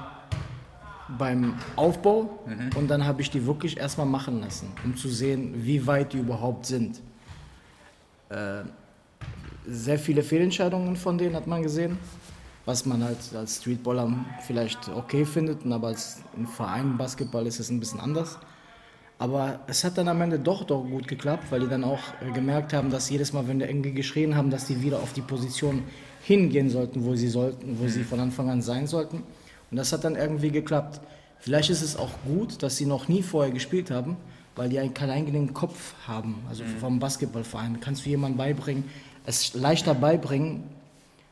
beim 1.17 1.55
Aufbau 1.75 2.39
und 2.75 2.89
dann 2.89 3.05
habe 3.05 3.21
ich 3.21 3.29
die 3.29 3.45
wirklich 3.45 3.77
erstmal 3.77 4.07
machen 4.07 4.41
lassen, 4.41 4.67
um 4.83 4.95
zu 4.95 5.09
sehen, 5.09 5.53
wie 5.57 5.85
weit 5.85 6.13
die 6.13 6.17
überhaupt 6.17 6.65
sind. 6.65 7.01
Äh, 8.29 8.63
sehr 9.67 9.99
viele 9.99 10.23
Fehlentscheidungen 10.23 10.95
von 10.95 11.17
denen 11.17 11.35
hat 11.35 11.47
man 11.47 11.61
gesehen, 11.61 11.97
was 12.65 12.85
man 12.85 13.03
halt 13.03 13.17
als 13.35 13.57
Streetballer 13.57 14.13
vielleicht 14.45 14.89
okay 14.89 15.25
findet, 15.25 15.65
aber 15.65 15.87
als 15.87 16.21
im 16.35 16.47
Verein 16.47 16.97
Basketball 16.97 17.45
ist 17.47 17.59
es 17.59 17.69
ein 17.69 17.79
bisschen 17.79 17.99
anders. 17.99 18.37
Aber 19.21 19.59
es 19.67 19.83
hat 19.83 19.99
dann 19.99 20.07
am 20.07 20.19
Ende 20.21 20.39
doch, 20.39 20.63
doch 20.63 20.81
gut 20.81 21.07
geklappt, 21.07 21.43
weil 21.51 21.59
die 21.59 21.67
dann 21.67 21.83
auch 21.83 21.99
äh, 22.27 22.31
gemerkt 22.31 22.73
haben, 22.73 22.89
dass 22.89 23.07
jedes 23.07 23.33
Mal, 23.33 23.47
wenn 23.47 23.59
wir 23.59 23.69
irgendwie 23.69 23.91
geschrien 23.91 24.35
haben, 24.35 24.49
dass 24.49 24.65
die 24.65 24.81
wieder 24.81 24.97
auf 24.97 25.13
die 25.13 25.21
Position 25.21 25.83
hingehen 26.23 26.71
sollten, 26.71 27.05
wo 27.05 27.15
sie 27.15 27.27
sollten, 27.27 27.79
wo 27.79 27.87
sie 27.87 28.03
von 28.03 28.19
Anfang 28.19 28.49
an 28.49 28.63
sein 28.63 28.87
sollten. 28.87 29.21
Und 29.71 29.77
das 29.77 29.93
hat 29.93 30.03
dann 30.03 30.15
irgendwie 30.15 30.51
geklappt. 30.51 31.01
Vielleicht 31.39 31.69
ist 31.69 31.81
es 31.81 31.95
auch 31.95 32.11
gut, 32.25 32.61
dass 32.61 32.77
sie 32.77 32.85
noch 32.85 33.07
nie 33.07 33.23
vorher 33.23 33.51
gespielt 33.51 33.89
haben, 33.89 34.17
weil 34.55 34.69
die 34.69 34.79
einen 34.79 34.93
keinen 34.93 35.11
eigenen 35.11 35.53
Kopf 35.53 35.95
haben. 36.05 36.43
Also 36.49 36.63
vom 36.79 36.99
Basketballverein 36.99 37.79
kannst 37.79 38.05
du 38.05 38.09
jemandem 38.09 38.37
beibringen, 38.37 38.83
es 39.25 39.53
leichter 39.53 39.95
beibringen, 39.95 40.63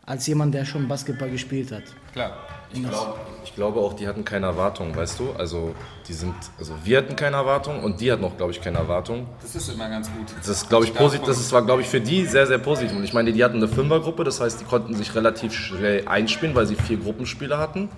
als 0.10 0.26
jemand, 0.26 0.56
der 0.56 0.66
schon 0.66 0.88
Basketball 0.88 1.30
gespielt 1.30 1.72
hat. 1.72 1.84
Klar. 2.14 2.32
Ich, 2.74 2.82
glaub, 2.82 3.20
ich 3.44 3.54
glaube 3.54 3.80
auch, 3.80 3.94
die 3.94 4.08
hatten 4.08 4.26
keine 4.26 4.48
Erwartung, 4.48 4.96
weißt 4.96 5.20
du? 5.20 5.34
Also, 5.38 5.76
die 6.08 6.14
sind, 6.14 6.34
also 6.58 6.74
wir 6.84 6.98
hatten 6.98 7.16
keine 7.16 7.36
Erwartung 7.36 7.84
und 7.84 8.02
die 8.02 8.12
hatten 8.12 8.24
auch, 8.24 8.36
glaube 8.36 8.52
ich, 8.52 8.60
keine 8.60 8.80
Erwartung. 8.80 9.28
Das 9.42 9.56
ist 9.56 9.70
immer 9.70 9.88
ganz 9.88 10.08
gut. 10.08 10.26
Das 10.36 10.48
ist, 10.48 10.68
glaube 10.68 10.86
ich, 10.86 10.96
positiv. 10.96 11.28
Das 11.28 11.40
ist, 11.40 11.52
war, 11.52 11.64
glaube 11.64 11.84
ich, 11.84 11.88
für 11.88 12.02
die 12.02 12.26
sehr, 12.26 12.48
sehr 12.48 12.58
positiv. 12.58 12.98
Und 12.98 13.04
ich 13.04 13.14
meine, 13.14 13.32
die 13.32 13.44
hatten 13.44 13.58
eine 13.58 13.68
Fünfergruppe, 13.68 14.24
das 14.24 14.42
heißt, 14.42 14.60
die 14.62 14.66
konnten 14.66 14.96
sich 14.96 15.14
relativ 15.14 15.54
schnell 15.54 16.08
einspielen, 16.08 16.56
weil 16.56 16.66
sie 16.66 16.76
vier 16.76 16.98
Gruppenspieler 16.98 17.60
hatten. 17.60 17.90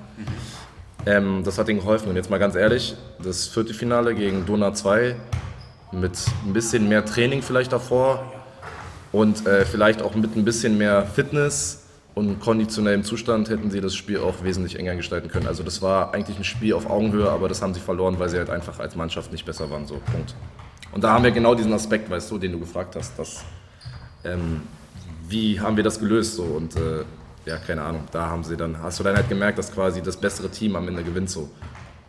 Ähm, 1.05 1.43
das 1.45 1.57
hat 1.57 1.69
ihnen 1.69 1.79
geholfen. 1.79 2.09
Und 2.09 2.17
jetzt 2.17 2.29
mal 2.29 2.39
ganz 2.39 2.55
ehrlich, 2.55 2.95
das 3.23 3.47
Viertelfinale 3.47 4.15
gegen 4.15 4.45
Dona 4.45 4.73
2 4.73 5.15
mit 5.93 6.17
ein 6.45 6.51
bisschen 6.51 6.89
mehr 6.89 7.05
Training 7.05 7.41
vielleicht 7.41 7.71
davor 7.71 8.31
und 9.13 9.45
äh, 9.47 9.65
vielleicht 9.65 10.01
auch 10.01 10.15
mit 10.15 10.35
ein 10.35 10.43
bisschen 10.43 10.77
mehr 10.77 11.05
Fitness 11.05 11.80
und 12.21 12.39
konditionellem 12.39 13.03
Zustand 13.03 13.49
hätten 13.49 13.71
sie 13.71 13.81
das 13.81 13.95
Spiel 13.95 14.19
auch 14.19 14.43
wesentlich 14.43 14.77
enger 14.77 14.95
gestalten 14.95 15.27
können. 15.27 15.47
Also 15.47 15.63
das 15.63 15.81
war 15.81 16.13
eigentlich 16.13 16.37
ein 16.37 16.43
Spiel 16.43 16.73
auf 16.73 16.87
Augenhöhe, 16.87 17.29
aber 17.29 17.49
das 17.49 17.63
haben 17.63 17.73
sie 17.73 17.79
verloren, 17.79 18.19
weil 18.19 18.29
sie 18.29 18.37
halt 18.37 18.51
einfach 18.51 18.79
als 18.79 18.95
Mannschaft 18.95 19.31
nicht 19.31 19.43
besser 19.43 19.71
waren. 19.71 19.87
So, 19.87 19.95
Punkt. 20.11 20.35
Und 20.91 21.03
da 21.03 21.13
haben 21.13 21.23
wir 21.23 21.31
genau 21.31 21.55
diesen 21.55 21.73
Aspekt, 21.73 22.09
weißt 22.09 22.29
du, 22.29 22.37
den 22.37 22.51
du 22.51 22.59
gefragt 22.59 22.95
hast, 22.95 23.17
dass, 23.17 23.43
ähm, 24.23 24.61
wie 25.27 25.59
haben 25.59 25.77
wir 25.77 25.83
das 25.83 25.99
gelöst 25.99 26.35
so 26.35 26.43
und 26.43 26.75
äh, 26.75 27.03
ja, 27.45 27.57
keine 27.57 27.81
Ahnung, 27.81 28.03
da 28.11 28.27
haben 28.27 28.43
sie 28.43 28.55
dann, 28.55 28.79
hast 28.79 28.99
du 28.99 29.03
dann 29.03 29.15
halt 29.15 29.27
gemerkt, 29.27 29.57
dass 29.57 29.73
quasi 29.73 30.01
das 30.01 30.15
bessere 30.15 30.49
Team 30.49 30.75
am 30.75 30.87
Ende 30.87 31.03
gewinnt 31.03 31.29
so. 31.29 31.49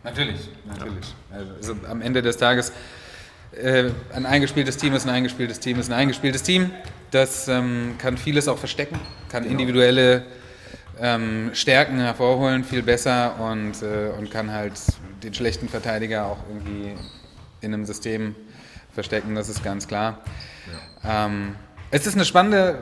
Natürlich, 0.03 0.49
natürlich. 0.67 1.15
Also 1.31 1.75
am 1.89 2.01
Ende 2.01 2.21
des 2.21 2.37
Tages, 2.37 2.71
äh, 3.53 3.89
ein 4.13 4.27
eingespieltes 4.27 4.77
Team 4.77 4.93
ist 4.93 5.07
ein 5.07 5.09
eingespieltes 5.09 5.59
Team 5.59 5.79
ist 5.79 5.89
ein 5.89 5.93
eingespieltes 5.93 6.43
Team. 6.43 6.69
Das 7.13 7.47
ähm, 7.47 7.93
kann 7.99 8.17
vieles 8.17 8.47
auch 8.47 8.57
verstecken, 8.57 8.99
kann 9.29 9.45
individuelle 9.45 10.25
ähm, 10.99 11.51
Stärken 11.53 11.99
hervorholen, 11.99 12.63
viel 12.63 12.81
besser 12.81 13.39
und, 13.39 13.83
äh, 13.83 14.09
und 14.17 14.31
kann 14.31 14.51
halt 14.51 14.73
den 15.21 15.31
schlechten 15.31 15.69
Verteidiger 15.69 16.25
auch 16.25 16.39
irgendwie 16.49 16.95
in 17.61 17.71
einem 17.71 17.85
System 17.85 18.35
verstecken, 18.95 19.35
das 19.35 19.47
ist 19.47 19.63
ganz 19.63 19.87
klar. 19.87 20.21
Ähm, 21.05 21.55
es 21.91 22.07
ist 22.07 22.15
eine 22.15 22.25
spannende 22.25 22.79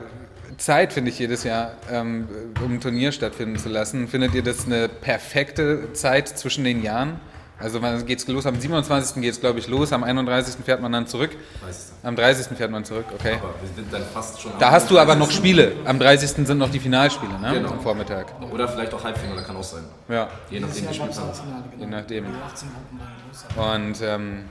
Zeit, 0.56 0.94
finde 0.94 1.10
ich, 1.10 1.18
jedes 1.18 1.44
Jahr, 1.44 1.72
ähm, 1.90 2.26
um 2.64 2.72
ein 2.72 2.80
Turnier 2.80 3.12
stattfinden 3.12 3.58
zu 3.58 3.68
lassen. 3.68 4.08
Findet 4.08 4.34
ihr 4.34 4.42
das 4.42 4.64
eine 4.64 4.88
perfekte 4.88 5.92
Zeit 5.92 6.26
zwischen 6.28 6.64
den 6.64 6.82
Jahren? 6.82 7.20
Also 7.62 7.80
wann 7.80 8.04
geht's 8.06 8.26
los? 8.26 8.44
Am 8.46 8.58
27. 8.60 9.22
geht 9.22 9.32
es, 9.32 9.40
glaube 9.40 9.58
ich, 9.60 9.68
los. 9.68 9.92
Am 9.92 10.02
31. 10.04 10.56
fährt 10.64 10.80
man 10.82 10.90
dann 10.92 11.06
zurück. 11.06 11.30
30. 11.62 11.80
Am 12.02 12.16
30. 12.16 12.56
fährt 12.56 12.70
man 12.70 12.84
zurück, 12.84 13.04
okay. 13.14 13.34
Aber 13.40 13.54
wir 13.60 13.68
sind 13.74 13.92
dann 13.92 14.02
fast 14.12 14.40
schon 14.40 14.52
Da 14.58 14.70
hast 14.72 14.90
du 14.90 14.98
aber 14.98 15.14
noch 15.14 15.26
30.. 15.28 15.36
Spiele. 15.36 15.72
Am 15.84 15.98
30. 15.98 16.46
sind 16.46 16.58
noch 16.58 16.70
die 16.70 16.80
Finalspiele, 16.80 17.38
ne? 17.38 17.52
Genau. 17.54 17.70
Am 17.70 17.80
Vormittag. 17.80 18.26
Oder 18.50 18.66
vielleicht 18.68 18.92
auch 18.92 19.04
Halbfinale, 19.04 19.42
kann 19.42 19.56
auch 19.56 19.62
sein. 19.62 19.84
Ja, 20.08 20.28
Je 20.50 20.60
nachdem, 20.60 20.82
wie 20.82 20.86
gespielt 20.88 21.16
haben. 21.16 21.30
je 21.78 21.86
nachdem. 21.86 22.24
Die 22.24 22.30
18 22.52 22.68
Gruppen 22.68 22.98
waren 22.98 23.86
los. 23.94 24.00
Und 24.00 24.06
ähm, 24.08 24.44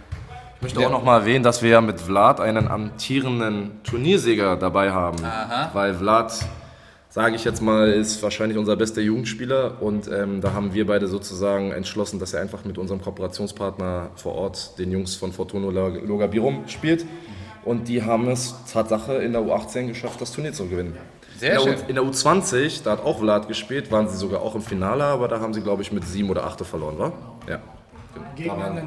Ich 0.57 0.61
möchte 0.63 0.79
auch 0.87 0.91
noch 0.91 1.03
mal 1.03 1.19
erwähnen, 1.19 1.43
dass 1.43 1.61
wir 1.61 1.69
ja 1.71 1.81
mit 1.81 1.99
Vlad 1.99 2.39
einen 2.39 2.67
amtierenden 2.69 3.83
Turniersieger 3.83 4.55
dabei 4.55 4.91
haben. 4.91 5.17
Weil 5.73 5.95
Vlad, 5.95 6.33
sage 7.11 7.35
ich 7.35 7.43
jetzt 7.43 7.61
mal, 7.61 7.89
ist 7.91 8.23
wahrscheinlich 8.23 8.57
unser 8.57 8.75
bester 8.75 9.01
Jugendspieler. 9.01 9.81
Und 9.81 10.07
ähm, 10.09 10.41
da 10.41 10.53
haben 10.53 10.73
wir 10.73 10.87
beide 10.87 11.07
sozusagen 11.07 11.71
entschlossen, 11.71 12.19
dass 12.19 12.33
er 12.33 12.41
einfach 12.41 12.65
mit 12.65 12.77
unserem 12.77 13.01
Kooperationspartner 13.01 14.09
vor 14.15 14.33
Ort, 14.35 14.79
den 14.79 14.91
Jungs 14.91 15.15
von 15.15 15.31
Fortuna 15.33 15.67
Logabirum, 15.69 16.63
spielt. 16.67 17.05
Und 17.63 17.87
die 17.89 18.01
haben 18.01 18.27
es 18.29 18.55
Tatsache 18.71 19.15
in 19.15 19.33
der 19.33 19.41
U18 19.41 19.87
geschafft, 19.87 20.19
das 20.21 20.31
Turnier 20.31 20.53
zu 20.53 20.67
gewinnen. 20.67 20.97
Sehr 21.37 21.59
in 21.59 21.65
der, 21.65 21.77
schön. 21.77 21.85
U, 21.85 21.89
in 21.89 21.95
der 21.95 22.03
U20, 22.05 22.83
da 22.83 22.91
hat 22.93 23.03
auch 23.05 23.19
Vlad 23.19 23.47
gespielt, 23.47 23.91
waren 23.91 24.07
sie 24.07 24.17
sogar 24.17 24.41
auch 24.41 24.55
im 24.55 24.61
Finale, 24.61 25.03
aber 25.03 25.27
da 25.27 25.39
haben 25.39 25.53
sie, 25.53 25.61
glaube 25.61 25.81
ich, 25.83 25.91
mit 25.91 26.03
sieben 26.05 26.29
oder 26.29 26.45
acht 26.45 26.59
verloren, 26.65 26.97
wa? 26.97 27.11
Ja. 27.47 27.59
Gegen 28.35 28.49
Aber- 28.51 28.65
eine 28.65 28.83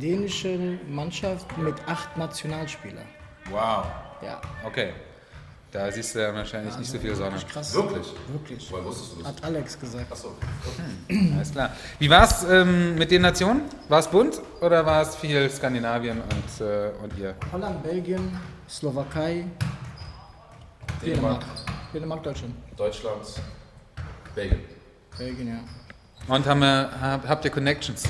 dänische 0.00 0.78
Mannschaft 0.90 1.46
mit 1.58 1.74
acht 1.86 2.16
Nationalspielern. 2.16 3.04
wow. 3.50 3.84
Ja, 4.22 4.40
Okay. 4.66 4.90
Da 5.70 5.92
siehst 5.92 6.14
du 6.14 6.20
ja 6.20 6.32
wahrscheinlich 6.34 6.76
nicht 6.78 6.90
so 6.90 6.98
viel 6.98 7.14
Sonne. 7.14 7.36
krass. 7.50 7.74
Wirklich? 7.74 8.06
Wirklich. 8.32 8.66
Woher 8.70 8.84
wusstest 8.84 9.12
du 9.12 9.18
das? 9.18 9.28
Hat 9.28 9.44
Alex 9.44 9.78
gesagt. 9.78 10.10
Achso. 10.10 10.34
Alles 11.36 11.52
klar. 11.52 11.76
Wie 11.98 12.08
war 12.08 12.24
es 12.24 12.44
ähm, 12.44 12.94
mit 12.94 13.10
den 13.10 13.22
Nationen? 13.22 13.62
War 13.88 13.98
es 14.00 14.08
bunt 14.08 14.40
oder 14.62 14.86
war 14.86 15.02
es 15.02 15.14
viel 15.16 15.50
Skandinavien 15.50 16.22
und, 16.22 16.66
äh, 16.66 16.90
und 17.02 17.18
ihr? 17.18 17.34
Holland, 17.52 17.82
Belgien, 17.82 18.40
Slowakei, 18.68 19.44
Dänemark. 21.04 21.44
Dänemark, 21.92 22.22
Deutschland. 22.22 22.54
Deutschland, 22.76 23.22
Belgien. 24.34 24.60
Belgien, 25.18 25.48
ja. 25.48 26.34
Und 26.34 26.46
haben 26.46 26.60
wir, 26.60 26.90
hab, 27.00 27.28
habt 27.28 27.44
ihr 27.44 27.50
Connections? 27.50 28.04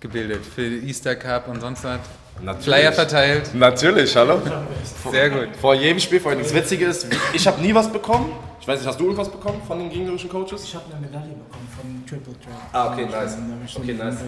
gebildet 0.00 0.44
für 0.44 0.62
Easter 0.62 1.16
Cup 1.16 1.48
und 1.48 1.60
sonst 1.60 1.84
was? 1.84 2.00
Natürlich. 2.42 2.64
Flyer 2.64 2.92
verteilt? 2.92 3.54
Natürlich, 3.54 4.14
hallo. 4.16 4.40
Sehr 5.10 5.30
gut. 5.30 5.48
Vor 5.60 5.74
jedem 5.74 5.98
Spiel, 5.98 6.20
vor 6.20 6.30
allem 6.30 6.40
das 6.42 6.54
Witzige 6.54 6.86
ist, 6.86 7.06
ich 7.32 7.46
habe 7.46 7.60
nie 7.60 7.74
was 7.74 7.90
bekommen. 7.92 8.32
Ich 8.60 8.68
weiß 8.68 8.80
nicht, 8.80 8.88
hast 8.88 9.00
du 9.00 9.04
irgendwas 9.04 9.30
bekommen 9.30 9.60
von 9.66 9.78
den 9.78 9.88
gegnerischen 9.90 10.28
Coaches? 10.28 10.64
Ich 10.64 10.74
habe 10.74 10.84
eine 10.90 11.00
Medaille 11.06 11.32
bekommen 11.34 11.68
von 11.74 12.06
Triple 12.06 12.34
Threat. 12.34 12.54
Ah, 12.72 12.92
okay, 12.92 13.06
nice. 13.06 13.36
Okay, 13.74 13.92
eine 13.92 14.04
nice. 14.04 14.18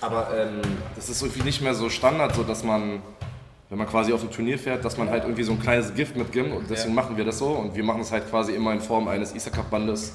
Aber 0.00 0.28
ähm, 0.36 0.60
das 0.96 1.08
ist 1.08 1.22
irgendwie 1.22 1.42
nicht 1.42 1.62
mehr 1.62 1.74
so 1.74 1.88
Standard, 1.88 2.34
so 2.34 2.42
dass 2.42 2.64
man, 2.64 3.00
wenn 3.70 3.78
man 3.78 3.86
quasi 3.86 4.12
auf 4.12 4.22
ein 4.22 4.30
Turnier 4.30 4.58
fährt, 4.58 4.84
dass 4.84 4.96
man 4.98 5.08
halt 5.10 5.22
irgendwie 5.24 5.44
so 5.44 5.52
ein 5.52 5.60
kleines 5.60 5.94
Gift 5.94 6.16
mitgibt 6.16 6.52
und 6.52 6.68
deswegen 6.68 6.94
machen 6.94 7.16
wir 7.16 7.24
das 7.24 7.38
so 7.38 7.46
und 7.50 7.74
wir 7.76 7.84
machen 7.84 8.00
es 8.00 8.10
halt 8.10 8.28
quasi 8.28 8.52
immer 8.52 8.72
in 8.72 8.80
Form 8.80 9.06
eines 9.08 9.32
Easter 9.34 9.50
Cup 9.50 9.70
Bandes 9.70 10.12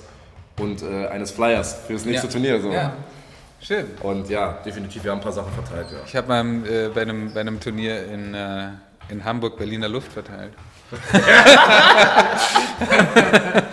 und 0.60 0.84
äh, 0.84 1.08
eines 1.08 1.32
Flyers 1.32 1.78
für 1.88 1.94
das 1.94 2.06
nächste 2.06 2.28
Ja. 2.28 2.32
Turnier. 2.34 2.62
So. 2.62 2.70
Ja, 2.70 2.94
schön. 3.64 3.86
Und 4.02 4.30
ja, 4.30 4.58
definitiv, 4.66 5.04
wir 5.04 5.12
haben 5.12 5.20
ein 5.20 5.24
paar 5.24 5.32
Sachen 5.32 5.52
verteilt, 5.54 5.88
ja. 5.92 5.98
Ich 6.06 6.16
habe 6.16 6.28
mal 6.28 6.46
äh, 6.70 6.90
bei, 6.90 7.02
einem, 7.02 7.34
bei 7.34 7.42
einem 7.42 7.60
Turnier 7.60 8.06
in, 8.06 8.34
äh, 8.34 8.70
in 9.10 9.24
Hamburg 9.26 9.58
Berliner 9.58 9.90
Luft 9.90 10.12
verteilt. 10.14 10.54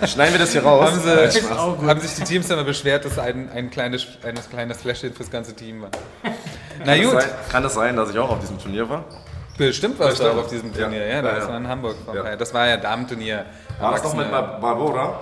Schneiden 0.07 0.33
wir 0.35 0.39
das 0.39 0.53
hier 0.53 0.63
raus? 0.65 0.91
Haben, 0.91 1.01
sie, 1.01 1.89
haben 1.89 2.01
sich 2.01 2.15
die 2.15 2.25
Teams 2.25 2.49
dann 2.49 2.59
mal 2.59 2.65
beschwert, 2.65 3.05
dass 3.05 3.19
ein, 3.19 3.51
ein 3.53 3.71
kleines, 3.71 4.07
ein 4.25 4.35
kleines 4.51 4.81
Fläschchen 4.81 5.13
fürs 5.13 5.31
ganze 5.31 5.55
Team 5.55 5.83
war. 5.83 5.91
Na 6.85 6.95
Kann 6.97 7.05
gut, 7.05 7.15
es 7.19 7.25
sein- 7.25 7.33
Kann 7.51 7.65
es 7.65 7.75
sein, 7.75 7.97
dass 7.97 8.11
ich 8.11 8.19
auch 8.19 8.31
auf 8.31 8.41
diesem 8.41 8.59
Turnier 8.59 8.89
war? 8.89 9.05
bestimmt 9.59 9.99
warst 9.99 10.19
du 10.19 10.23
Bestimmt. 10.23 10.41
auch 10.41 10.45
auf 10.45 10.51
diesem 10.51 10.73
Turnier. 10.75 11.07
Ja, 11.07 11.17
Ja. 11.17 11.23
das 11.23 11.33
Ja, 11.35 11.39
ja. 11.41 11.49
war 11.51 11.57
in 11.59 11.69
Hamburg. 11.69 11.97
Ja. 12.15 12.37
Das 12.37 12.55
war 12.55 12.67
ja 12.67 12.77
Damenturnier. 12.79 13.45
War 13.79 13.93
das 13.93 14.03
doch 14.03 14.15
mit 14.15 14.31
Barbora? 14.31 15.21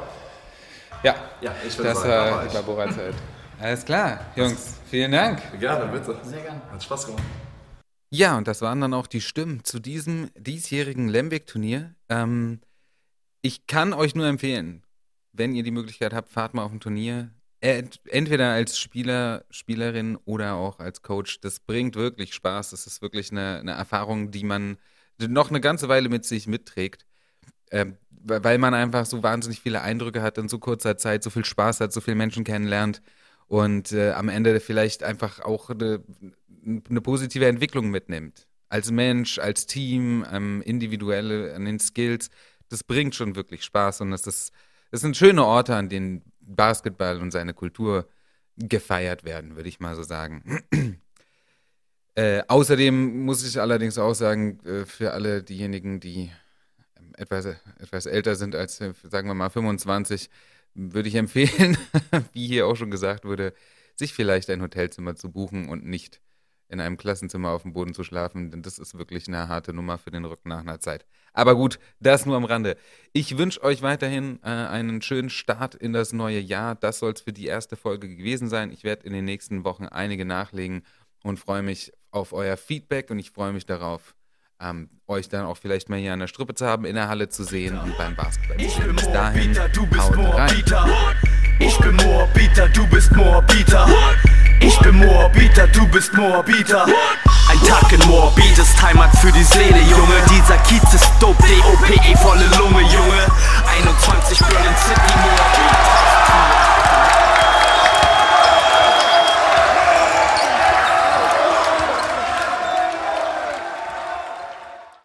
Ja, 1.03 1.15
Ja, 1.41 1.51
ich 1.67 1.77
würde 1.77 1.91
das 1.91 1.99
sagen, 2.03 2.11
da 2.11 2.31
war 2.37 2.45
die. 2.45 2.55
Barbora-Zeit. 2.55 3.15
Alles 3.61 3.85
klar, 3.85 4.25
Jungs, 4.37 4.79
vielen 4.89 5.11
Dank. 5.11 5.43
Gerne, 5.59 5.91
bitte. 5.91 6.17
Sehr 6.23 6.43
gerne. 6.43 6.63
Hat 6.71 6.83
Spaß 6.83 7.07
gemacht. 7.07 7.25
Ja, 8.11 8.39
und 8.39 8.47
das 8.47 8.63
waren 8.63 8.81
dann 8.81 8.95
auch 8.95 9.09
die 9.09 9.21
Stimmen 9.21 9.65
zu 9.65 9.81
diesem 9.81 10.31
diesjährigen 10.37 11.09
Lembeck-Turnier. 11.09 11.95
Ähm, 12.09 12.61
ich 13.43 13.67
kann 13.67 13.93
euch 13.93 14.15
nur 14.15 14.27
empfehlen, 14.27 14.85
wenn 15.33 15.55
ihr 15.57 15.65
die 15.65 15.73
Möglichkeit 15.73 16.15
habt, 16.15 16.31
fahrt 16.31 16.55
mal 16.55 16.63
auf 16.63 16.73
ein 16.73 16.79
Turnier. 16.81 17.33
Ent- 17.61 18.01
Entweder 18.07 18.53
als 18.53 18.79
Spieler, 18.79 19.45
Spielerin 19.51 20.17
oder 20.25 20.55
auch 20.55 20.79
als 20.79 21.03
Coach. 21.03 21.41
Das 21.41 21.59
bringt 21.59 21.97
wirklich 21.97 22.35
Spaß. 22.35 22.71
Das 22.71 22.87
ist 22.87 23.03
wirklich 23.03 23.33
eine, 23.33 23.59
eine 23.59 23.73
Erfahrung, 23.73 24.31
die 24.31 24.45
man 24.45 24.79
noch 25.19 25.51
eine 25.51 25.61
ganze 25.61 25.89
Weile 25.89 26.09
mit 26.09 26.25
sich 26.25 26.47
mitträgt. 26.47 27.07
Ähm, 27.73 27.99
weil 28.11 28.45
weil 28.45 28.59
man 28.59 28.75
einfach 28.75 29.05
so 29.05 29.23
wahnsinnig 29.25 29.61
viele 29.61 29.83
Eindrücke 29.83 30.23
hat 30.23 30.39
in 30.39 30.49
so 30.49 30.61
kurzer 30.61 30.97
Zeit, 30.97 31.25
so 31.25 31.31
viel 31.31 31.45
Spaß 31.45 31.81
hat, 31.81 31.93
so 31.93 32.01
viele 32.01 32.17
Menschen 32.17 32.45
kennenlernt 32.45 33.03
und 33.49 33.93
äh, 33.93 34.13
am 34.13 34.29
Ende 34.29 34.61
vielleicht 34.61 35.03
einfach 35.03 35.41
auch 35.41 35.71
eine, 35.71 36.05
eine 36.89 37.01
positive 37.01 37.47
Entwicklung 37.47 37.91
mitnimmt. 37.91 38.47
Als 38.69 38.91
Mensch, 38.91 39.39
als 39.39 39.67
Team, 39.67 40.25
ähm, 40.31 40.63
individuelle, 40.63 41.55
an 41.55 41.65
den 41.65 41.79
Skills. 41.79 42.29
Das 42.69 42.85
bringt 42.85 43.15
schon 43.15 43.35
wirklich 43.35 43.65
Spaß 43.65 44.03
und 44.03 44.11
das 44.11 44.27
ist, 44.27 44.53
das 44.91 45.01
sind 45.01 45.17
schöne 45.17 45.45
Orte, 45.45 45.75
an 45.75 45.89
denen 45.89 46.23
Basketball 46.41 47.21
und 47.23 47.31
seine 47.31 47.55
Kultur 47.55 48.07
gefeiert 48.57 49.25
werden, 49.25 49.57
würde 49.57 49.69
ich 49.69 49.81
mal 49.81 49.97
so 49.97 50.03
sagen. 50.03 50.63
Äh, 52.15 52.43
außerdem 52.49 53.21
muss 53.25 53.47
ich 53.47 53.61
allerdings 53.61 53.97
auch 53.97 54.13
sagen, 54.13 54.59
äh, 54.65 54.85
für 54.87 55.13
alle 55.13 55.41
diejenigen, 55.45 56.01
die 56.01 56.33
ähm, 56.97 57.13
etwas, 57.17 57.45
etwas 57.79 58.07
älter 58.07 58.35
sind 58.35 58.57
als, 58.57 58.81
äh, 58.81 58.93
sagen 59.05 59.29
wir 59.29 59.35
mal, 59.35 59.51
25, 59.51 60.29
würde 60.79 61.09
ich 61.09 61.17
empfehlen, 61.17 61.77
wie 62.33 62.47
hier 62.47 62.67
auch 62.67 62.77
schon 62.77 62.91
gesagt 62.91 63.25
wurde, 63.25 63.53
sich 63.97 64.15
vielleicht 64.15 64.49
ein 64.51 64.63
Hotelzimmer 64.63 65.17
zu 65.17 65.31
buchen 65.31 65.69
und 65.69 65.85
nicht 65.85 66.21
in 66.69 66.81
einem 66.81 66.97
Klassenzimmer 66.97 67.51
auf 67.51 67.63
dem 67.63 67.73
Boden 67.73 67.95
zu 67.95 68.05
schlafen, 68.05 68.51
denn 68.51 68.63
das 68.63 68.79
ist 68.79 68.97
wirklich 68.97 69.27
eine 69.27 69.49
harte 69.49 69.73
Nummer 69.73 69.99
für 69.99 70.11
den 70.11 70.25
Rücken 70.25 70.51
nach 70.51 70.61
einer 70.61 70.81
Zeit. 70.81 71.07
Aber 71.33 71.55
gut, 71.55 71.79
das 71.99 72.27
nur 72.27 72.37
am 72.37 72.45
Rande. 72.45 72.77
Ich 73.13 73.39
wünsche 73.39 73.63
euch 73.63 73.81
weiterhin 73.81 74.39
äh, 74.43 74.49
einen 74.49 75.01
schönen 75.01 75.31
Start 75.31 75.75
in 75.75 75.93
das 75.93 76.13
neue 76.13 76.41
Jahr. 76.41 76.75
Das 76.75 76.99
soll 76.99 77.13
es 77.13 77.23
für 77.23 77.33
die 77.33 77.47
erste 77.47 77.77
Folge 77.77 78.15
gewesen 78.15 78.49
sein. 78.49 78.71
Ich 78.71 78.85
werde 78.85 79.07
in 79.07 79.13
den 79.13 79.25
nächsten 79.25 79.65
Wochen 79.65 79.87
einige 79.87 80.27
nachlegen 80.27 80.83
und 81.23 81.39
freue 81.39 81.63
mich 81.63 81.93
auf 82.11 82.33
euer 82.33 82.57
Feedback 82.57 83.11
und 83.11 83.19
ich 83.19 83.31
freue 83.31 83.53
mich 83.53 83.67
darauf, 83.67 84.15
ähm, 84.61 84.89
euch 85.07 85.29
dann 85.29 85.47
auch 85.47 85.57
vielleicht 85.57 85.89
mal 85.89 85.99
hier 85.99 86.13
an 86.13 86.19
der 86.19 86.27
Strippe 86.27 86.55
zu 86.55 86.67
haben, 86.67 86.85
in 86.85 86.95
der 86.95 87.09
Halle 87.09 87.29
zu 87.29 87.45
sehen, 87.45 87.79
und 87.79 87.97
beim 87.97 88.15
Basketball. 88.15 88.61
Ich 88.61 88.77
bin 88.77 88.97
Bis 88.97 89.11
dahin, 89.11 89.53
Peter, 89.53 89.69
du 89.69 89.87
bist 89.87 90.15
Moabiter. 90.15 90.87
Ich 91.61 91.79
bin 91.79 91.97
Moabiter, 91.97 92.69
du 92.69 92.87
bist 92.87 93.13
Moabiter. 93.13 93.87
Ich 94.61 94.79
bin 94.81 94.97
Moabiter, 94.97 95.67
du 95.69 95.87
bist 95.89 96.13
Moabiter. 96.15 96.87
Ein 97.49 97.61
Tag 97.67 97.93
in 97.93 98.01
Moabit 98.07 98.59
ist 98.59 98.83
Heimat 98.83 99.17
für 99.19 99.33
die 99.33 99.43
Seele, 99.43 99.81
Junge. 99.81 100.17
Dieser 100.31 100.59
Kiez 100.59 100.95
ist 100.95 101.11
dope, 101.21 101.43
D-O-P-E, 101.43 102.17
volle 102.17 102.47
Lunge, 102.59 102.83
Junge. 102.83 103.27
21 103.79 104.39
Berlin 104.39 104.75
City, 104.77 105.15
Moabiter. 105.17 106.08